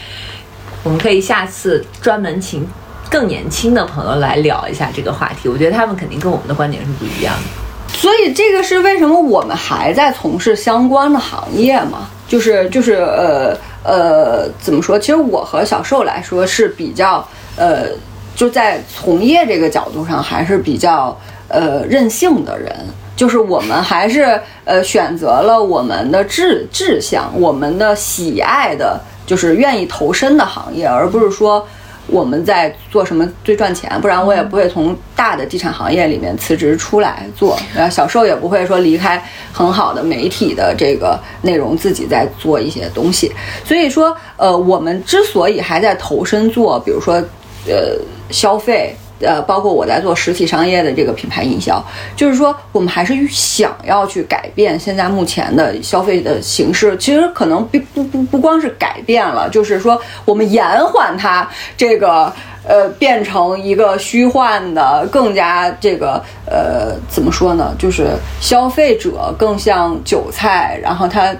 [0.84, 2.64] 我们可以下次专门请
[3.10, 5.48] 更年轻的朋友来聊一下这个话题。
[5.48, 7.63] 我觉得他们肯定跟我们的观点是不一样的。
[7.94, 12.08] 所以这个是为什么我们还在从事相关的行业嘛？
[12.28, 14.98] 就是就是呃呃，怎么说？
[14.98, 17.26] 其实我和小寿来说是比较
[17.56, 17.86] 呃，
[18.34, 21.18] 就在从业这个角度上还是比较
[21.48, 22.74] 呃任性的人。
[23.16, 31.64] 就是我们还是呃选择了我们的志志向，我们的喜爱的，就是愿意投身的行业，而不是说
[32.06, 37.58] 我们在做什么最赚钱，不然我也不会从大的地产行业里面辞职出来做。
[37.74, 43.32] 然后小寿也不会说离开很好的媒体的这个内容，自己在做一些东西。
[43.64, 47.14] 所以说，呃，我们之所以还在投身做，比如说，
[47.66, 47.98] 呃，
[48.30, 48.94] 消费。
[49.24, 56.96] 呃，包括我在做实体商业的这个品牌营销，就是说我们还是想要去改变现在目前的消费的形式。
[56.96, 62.32] 其实可能不不不不光是改变了，就是说我们延缓它这个
[62.66, 67.74] 呃变成一个虚幻的，更加这个呃怎么说呢？
[67.78, 68.10] 就是
[68.40, 71.34] 消费者更像韭菜，然后他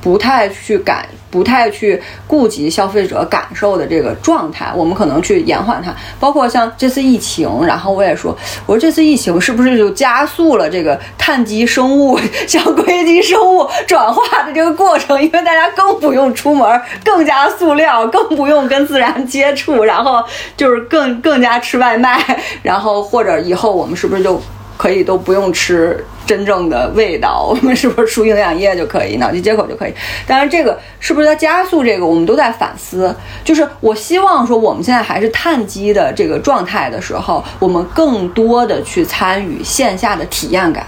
[0.00, 1.06] 不太去感。
[1.32, 5.92] 不太去顾及消费者感受的这个状态，我们可能去延缓它。
[6.20, 15.20] 包括像这次疫情，然后我也说，我说这次疫情是不是就加速了这个碳基生物向硅基生物转化的这个过程？
[15.20, 20.22] 因为大家更不用出门，更加塑料，更不用跟自然接触，然后
[20.54, 22.22] 就是更更加吃外卖，
[22.62, 24.38] 然后或者以后我们是不是就？
[24.78, 29.92] 可以都不用吃真正的味道，我们是不是输营养液就可以，脑机接口就可以？
[30.26, 33.14] 当然，这个是不是在加速这个，我们都在反思。
[33.44, 40.86] 就是我希望说，我们现在还是碳基的这个状态的时候，我们更多的去参与线下的体验感。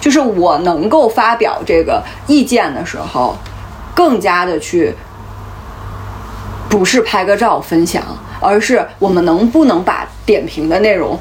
[0.00, 3.36] 就是我能够发表这个意见的时候，
[3.94, 4.94] 更加的去，
[6.68, 8.02] 不是拍个照分享，
[8.40, 11.18] 而是我们能不能把点评的内容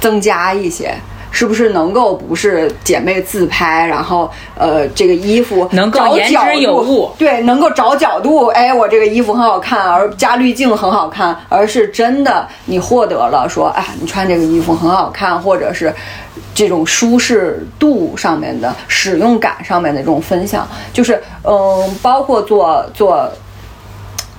[0.00, 0.94] 增加一些。
[1.30, 15.94] 是不是能够不是姐妹自拍，然后呃这个衣服能够言之有物，对，能够找角度，哎，我这个衣服很好看，而加滤镜很好看，而是真的你获得了说，哎，你穿这个衣服很好看，或者是
[16.52, 23.30] 这种舒适度上面的使用感上面的这种分享，就是嗯，包括做做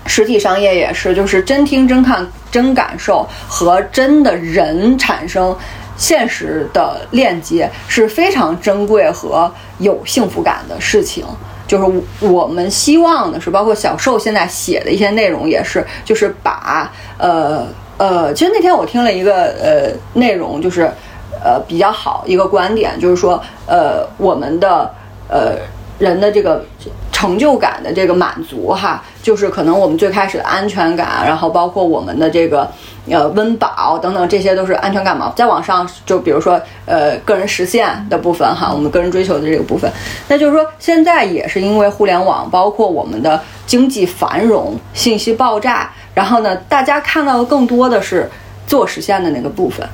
[0.06, 5.56] 实体商业也是，就是真听真看真感受和真的人产生。
[6.02, 11.24] 现实的链接是非常珍贵和有幸福感的事情，
[11.68, 20.92] 就是我们希望的是，包括小受现在写的一些内容也是，就是把呃呃，其实那天我听了一个呃内容，就是
[21.44, 24.92] 呃比较好一个观点，就是说呃我们的
[25.30, 25.56] 呃
[26.00, 26.66] 人的这个
[27.12, 32.70] 成就感的这个满足哈，就是可能我们最开始的安全感，然后包括我们的这个。
[33.10, 35.34] 呃，温饱等等，这些都是安全感嘛。
[35.36, 39.92] 再往上，就比如说，呃，个人实现的部分哈，我们个人追求的这个部分，
[40.28, 48.30] 那就是说，现在也是因为互联网，包括我们的经济繁荣、信息爆炸，然后呢，大家看到的更多的是
[48.68, 49.86] 自我实现的那个部分，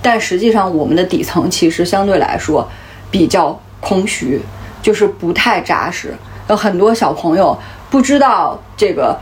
[0.00, 2.66] 但实际上，我们的底层其实相对来说
[3.10, 4.40] 比较空虚，
[4.80, 6.14] 就是不太扎实。
[6.48, 7.58] 有很多小朋友
[7.92, 9.16] 不知道这个，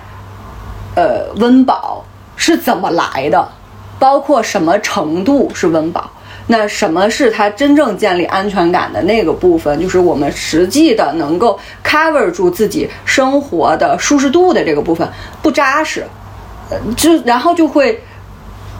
[0.94, 2.02] 呃，温饱。
[2.42, 3.46] 是怎么来的？
[3.98, 6.10] 包括什么程度是温饱？
[6.46, 9.78] 那什么是他真正建立安全感的那个部分？
[9.78, 15.06] 就是我们实际的能够 cover 住自己生活的舒适度的这个部分
[15.42, 16.06] 不扎实，
[16.70, 18.02] 呃，就然后就会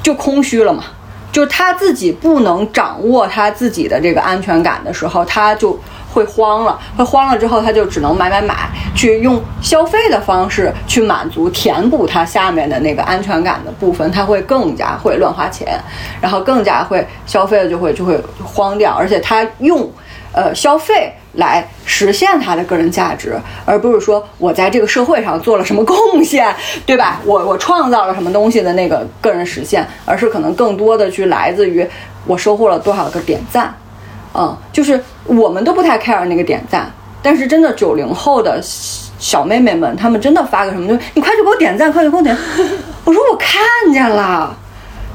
[0.03, 0.85] 就空虚了嘛。
[1.31, 5.79] 就他自己不能掌握他自己的这个安全感的时候，他就。
[6.13, 15.79] 会慌了，会慌了之后，他就只能买买买，去用消费的方式去满足、填补他下面的那个安全感的部分，他会更加会乱花钱，
[16.21, 19.89] 然后更加会消费的就会就会慌掉，而且他用
[20.33, 26.53] 呃消费来实现他的个人价值，而不是说我在这个社会上做了什么贡献，
[26.85, 27.21] 对吧？
[27.25, 31.87] 我 我创造了什么东西的那个个人实现，而是可能更多的去来自于
[32.27, 33.73] 我收获了多少个点赞。
[34.33, 38.61] 嗯，就是我们都不太 care 那个点赞，但是真的九零后的
[39.19, 42.37] 小妹妹们，她们真的发个什么就你快去给我点赞，快去给我点。
[43.05, 43.61] 我说我看
[43.93, 44.57] 见了，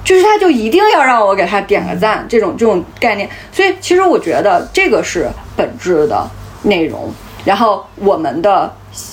[0.04, 3.30] 就是他就一定要让我给他点个赞，这种这种概念。
[3.54, 6.30] 所以其实我觉得这个是本质的
[6.64, 7.10] 内容。
[7.46, 8.70] 然后我们的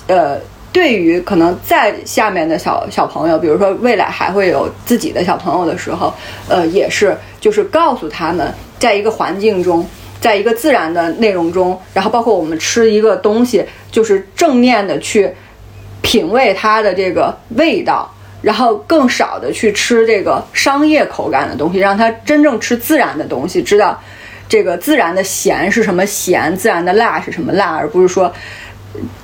[0.09, 0.37] 呃，
[0.73, 6.13] 对于可能在下面的小小朋友，比如说未来还会有自己的小朋友的时候，
[6.49, 8.53] 呃，也是就是告诉他们。
[8.83, 9.87] 在一个环境中，
[10.21, 15.33] 在一个自然的内容中，然后包括我们吃一个东西，就是正面的去
[16.01, 23.97] 品味它的这个味道，然后更少的去吃这个商业口感的东西，让他真正吃自然的东西，知道
[24.49, 28.33] 这个自然的咸是什么咸，自然的辣是什么辣，而不是说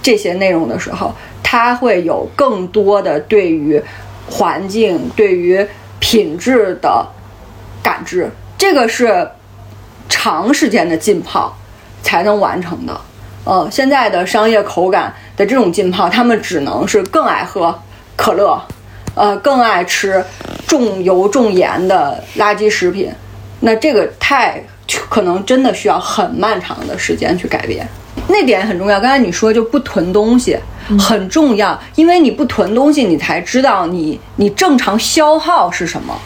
[0.01, 3.83] 这些内容的时候，他会有更多的对于
[4.31, 5.67] 环境、对于
[5.99, 7.05] 品质的
[7.83, 9.29] 感知，这个是。
[10.09, 11.57] 长时间的浸泡
[12.03, 13.01] 才能完成的，
[13.45, 17.77] 呃，现在的商业口感的这种浸泡，他们只能是更爱喝
[18.17, 18.61] 可乐，
[19.15, 20.25] 呃，更爱吃
[20.67, 23.13] 重油重盐的垃圾食品。
[23.61, 24.63] 那这个太
[25.09, 27.87] 可能真的需要很漫长的时间去改变，
[28.29, 29.01] 那点很重要。
[29.01, 30.57] 刚才你说就不囤东西
[30.99, 36.17] 很重要，因为你不囤东西，你才知道你你正常消耗是什么。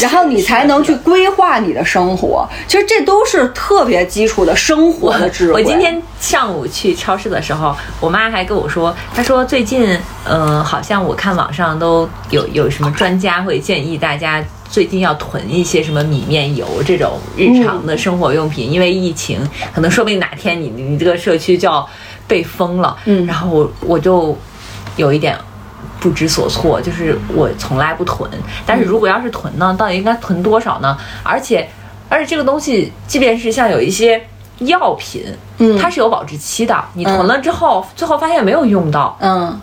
[0.00, 2.48] 然后你才能去规划你的生活。
[2.66, 5.62] 其实这都是特别基础的生活的智慧。
[5.62, 14.44] 我今天上午去超市的时候，我妈还跟我说，她说最近，嗯、好像我看网上都有有什么专家会建议大家。
[14.70, 19.38] 最近要囤一些什么米面油这种日常的生活用品，因为疫情，
[19.72, 21.88] 可能说不定哪天你你这个社区就要
[22.26, 22.96] 被封了。
[23.04, 24.36] 嗯然后我我就
[24.96, 25.38] 有一点
[26.04, 28.30] 不知所措，就是我从来不囤，
[28.66, 30.94] 但是如果要是囤呢，到底应该囤多少呢？
[31.22, 31.66] 而且
[32.10, 34.22] 而且这个东西，即便是像有一些
[34.58, 35.24] 药品，
[35.56, 35.78] 嗯。
[35.78, 39.58] 它是有保质期的，你囤了之后，最后发现没有用到，嗯，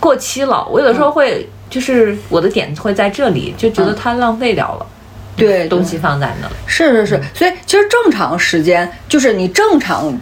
[0.00, 0.66] 过期了。
[0.68, 4.86] 我有的时候会，就是我的点会在这里，就觉得它浪费掉了，
[5.36, 6.48] 对，东西放在那。
[6.66, 10.12] 是是是，所以其实正常时间就是你正常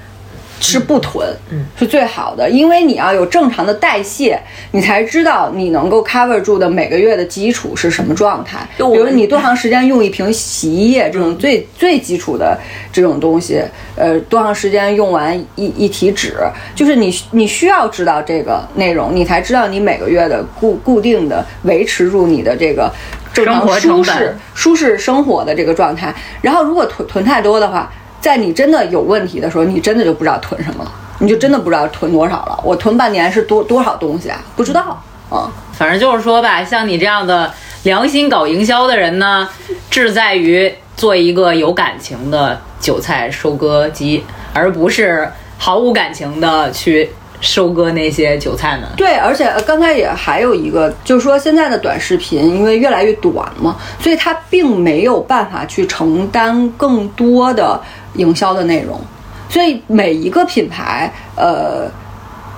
[0.61, 4.41] 是不囤，嗯是最好的，因为你要有正常的代谢，
[4.73, 8.67] 你才知道你能够 cover 住的每个月的基础是什么状态。
[8.77, 12.59] 比如你多长时间用一瓶洗衣液这种最最基础的
[12.93, 13.63] 这种东西，
[13.97, 16.37] 呃，多长时间用完一一体纸，
[16.75, 22.91] 就是你你需要知道这个内容，你才知道你每个月的固固定的维持住你的这个。
[23.31, 26.13] 正常舒适舒适生活的这个状态。
[26.43, 27.89] 然后如果囤囤太多的话，
[28.29, 32.61] 在你真的有问题的时候，你真的就不知道囤什么了，你就真的不知道囤多少了。
[32.63, 34.39] 我囤半年是多多少东西啊？
[34.55, 35.51] 不知道啊。
[35.73, 37.51] 反正就是说吧，像你这样的
[37.85, 39.49] 良心搞营销的人呢，
[39.89, 44.23] 志在于做一个有感情的韭菜收割机，
[44.53, 45.27] 而不是
[45.57, 47.09] 毫无感情的去
[47.41, 48.89] 收割那些韭菜们。
[48.97, 57.81] 对，而且呃刚才也还有一个，就是说现在的短视频因为越来越短嘛，所以它并没有办法去承担更多的
[58.15, 59.01] 营销的内容，
[59.49, 61.89] 所以每一个品牌，呃，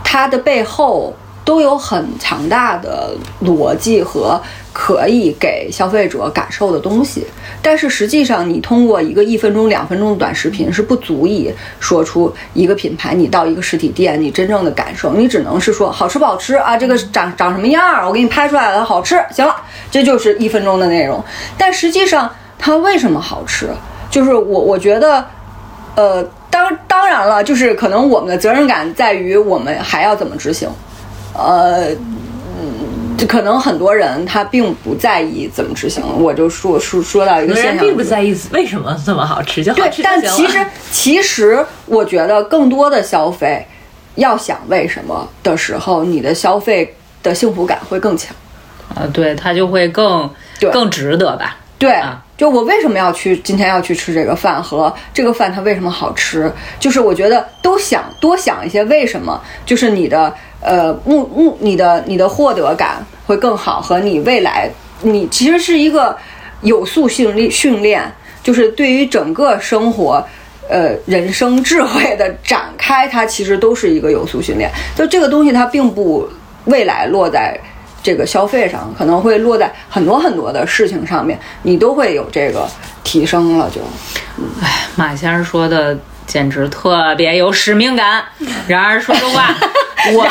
[0.03, 4.41] 它的背后都有很强大的逻辑和
[4.73, 7.27] 可以给消费者感受的东西。
[7.61, 19.55] 但是实际上，你通过一个一分钟、两分钟的短视频是不足以说出一个品牌，你到一个实体店你真正的感受，你只能是说好吃不好吃啊，这个长长什么样儿，我给你拍出来了，好吃，行了，
[19.91, 21.23] 这就是一分钟的内容。
[21.59, 23.69] 但实际上，它为什么好吃？
[24.09, 25.25] 就是我我觉得，
[25.97, 30.69] 呃，当当然了，就是可能我们的责任感在于我们还要怎么执行，
[31.35, 31.95] 呃。
[33.17, 40.59] 就可能很多人他并不在意怎么执行，我就说说说到一个现象，并不在意为什么这么好吃，就好对但其实
[40.91, 43.67] 其实我觉得更多的消费，
[44.15, 48.35] 要想为什么的时候，你的消费的幸福感会更强。
[48.95, 51.59] 啊，对，它就会更对更值得吧。
[51.79, 64.71] 对啊，就我为什么要去今天要去吃这个饭和这个饭它为什么好吃，就是我觉得都想多想一些为什么，就是你的呃目目你的你的获得感会更好，和你未来
[65.03, 66.17] 你其实是一个
[66.63, 68.11] 有素训练训练，
[68.43, 70.25] 就是对于整个生活。
[70.73, 74.71] 呃，人生智慧的展开，它其实都是一个有素训练。
[74.95, 76.27] 就这个东西，它并不
[76.67, 77.59] 未来落在
[78.03, 82.69] 这个消费上，可能会落在很多很多的事情上面，你都会有这个
[83.05, 83.81] 提升了就。
[84.63, 88.25] 哎马先生说的简直特别有使命感。
[88.67, 89.55] 然而说实话，
[90.15, 90.27] 我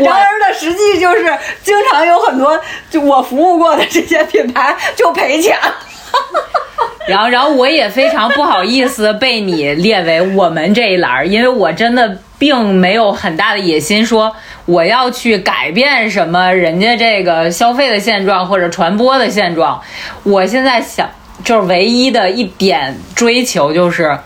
[0.00, 2.60] 我然而的实际就是，经常有很多
[2.90, 5.56] 就我服务过的这些品牌就赔钱。
[7.08, 14.34] 然后，然后我也非常不好意思被你列为我们这一栏，因为我真的并没有很大的野心，说
[14.66, 19.80] 我要去改变什么人家这个消费的现状或者传播的现状。
[20.22, 21.08] 我现在想，
[21.42, 24.16] 就是唯一的一点追求就是，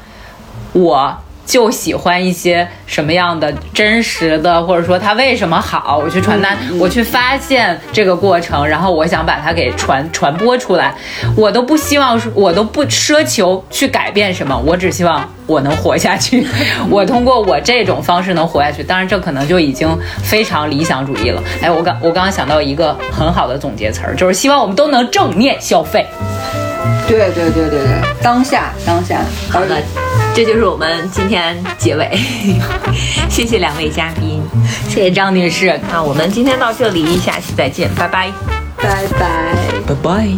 [0.72, 1.16] 我
[1.46, 10.92] 就喜欢一些什么样的真实的，或者说它为什么好，我去传达，我去发现这个过程，然后我想把它给传传播出来。
[11.36, 16.46] 我都不希望说，我都不奢求去改变什么，我只希望我能活下去。
[16.90, 19.88] 我通过我这种方式能活下去，当然这可能就已经
[20.24, 21.40] 非常理想主义了。
[21.62, 26.04] 哎，我刚我刚刚想到一个很好的总结词儿，就是希望我们都能正面消费。
[27.08, 29.20] 对对对对对，当下当下。
[29.50, 29.80] 好的，
[30.34, 32.18] 这就是我们今天结尾，
[33.30, 34.42] 谢谢两位嘉宾，
[34.88, 35.78] 谢谢张女士。
[35.90, 38.30] 那我们今天到这里，下期再见，拜拜，
[38.76, 39.54] 拜拜。
[39.86, 40.28] 拜拜。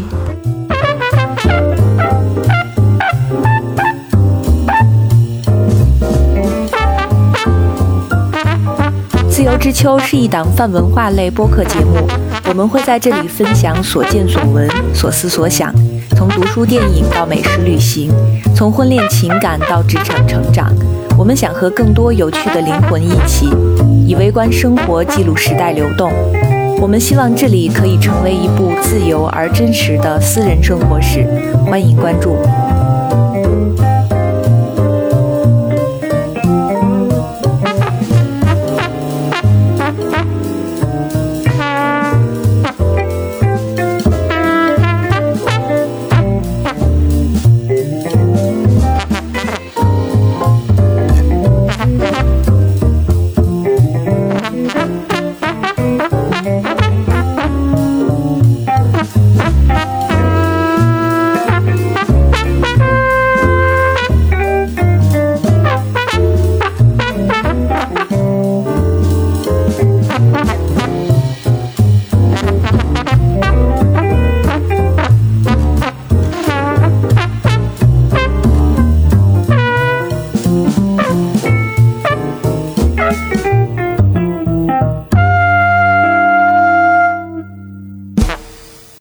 [9.31, 12.07] 自由之秋是一档泛文化类播客节目，
[12.49, 15.73] 我们会在这里分享所见所闻、所思所想，
[16.19, 18.11] 从读书、电影到美食、旅行，
[18.53, 20.74] 从婚恋情感到职场成长。
[21.16, 23.49] 我们想和更多有趣的灵魂一起，
[24.05, 26.11] 以微观生活记录时代流动。
[26.81, 31.24] 我们希望这里可以成为一部自由而真实的私人生活史，
[31.65, 32.36] 欢迎关注。